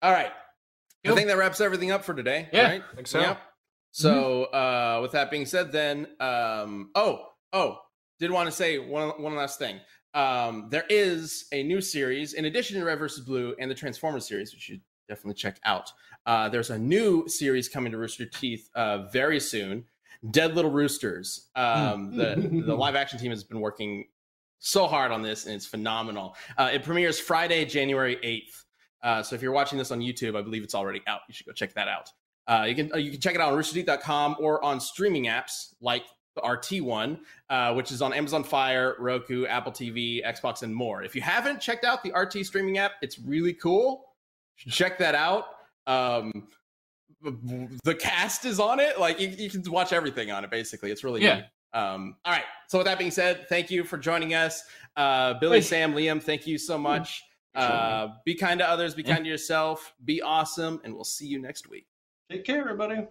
[0.03, 0.33] All right.
[1.05, 1.17] I Cool.
[1.17, 2.49] think that wraps everything up for today.
[2.53, 2.83] Yeah, right?
[2.95, 3.21] think so.
[3.21, 3.41] Yep.
[3.93, 7.79] So uh, with that being said, then um, oh oh,
[8.19, 9.81] did want to say one one last thing.
[10.15, 14.27] Um, there is a new series in addition to Red versus Blue and the Transformers
[14.27, 15.91] series, which you should definitely check out.
[16.27, 19.85] Uh, there's a new series coming to Rooster Teeth uh, very soon.
[20.31, 21.51] Dead Little Roosters.
[21.55, 24.07] Um, the the live action team has been working
[24.59, 26.35] so hard on this, and it's phenomenal.
[26.59, 28.65] Uh, it premieres Friday, January eighth.
[29.03, 31.21] Uh, so if you're watching this on YouTube, I believe it's already out.
[31.29, 32.11] You should go check that out.
[32.49, 35.75] Uh, you can uh, you can check it out on roosterteeth.com or on streaming apps
[35.81, 36.05] like
[36.37, 37.21] the RT one,
[37.51, 41.03] uh, which is on Amazon Fire, Roku, Apple TV, Xbox, and more.
[41.03, 44.05] If you haven't checked out the RT streaming app, it's really cool.
[44.57, 45.47] Check that out.
[45.87, 46.49] Um,
[47.85, 48.99] the cast is on it.
[49.01, 50.51] Like you, you can watch everything on it.
[50.51, 51.37] Basically, it's really Yeah.
[51.37, 51.45] neat.
[51.73, 52.45] Um, all right.
[52.69, 54.63] So with that being said, thank you for joining us,
[54.97, 55.61] uh, Billy.
[55.61, 56.23] Sam, Liam.
[56.23, 57.23] Thank you so much.
[57.57, 57.65] Sure.
[57.65, 58.95] Uh, be kind to others.
[58.95, 59.15] Be Yeah.
[59.15, 59.95] kind to yourself.
[60.05, 61.87] Be awesome, and we'll see you next week.
[62.29, 63.07] take care, everybody.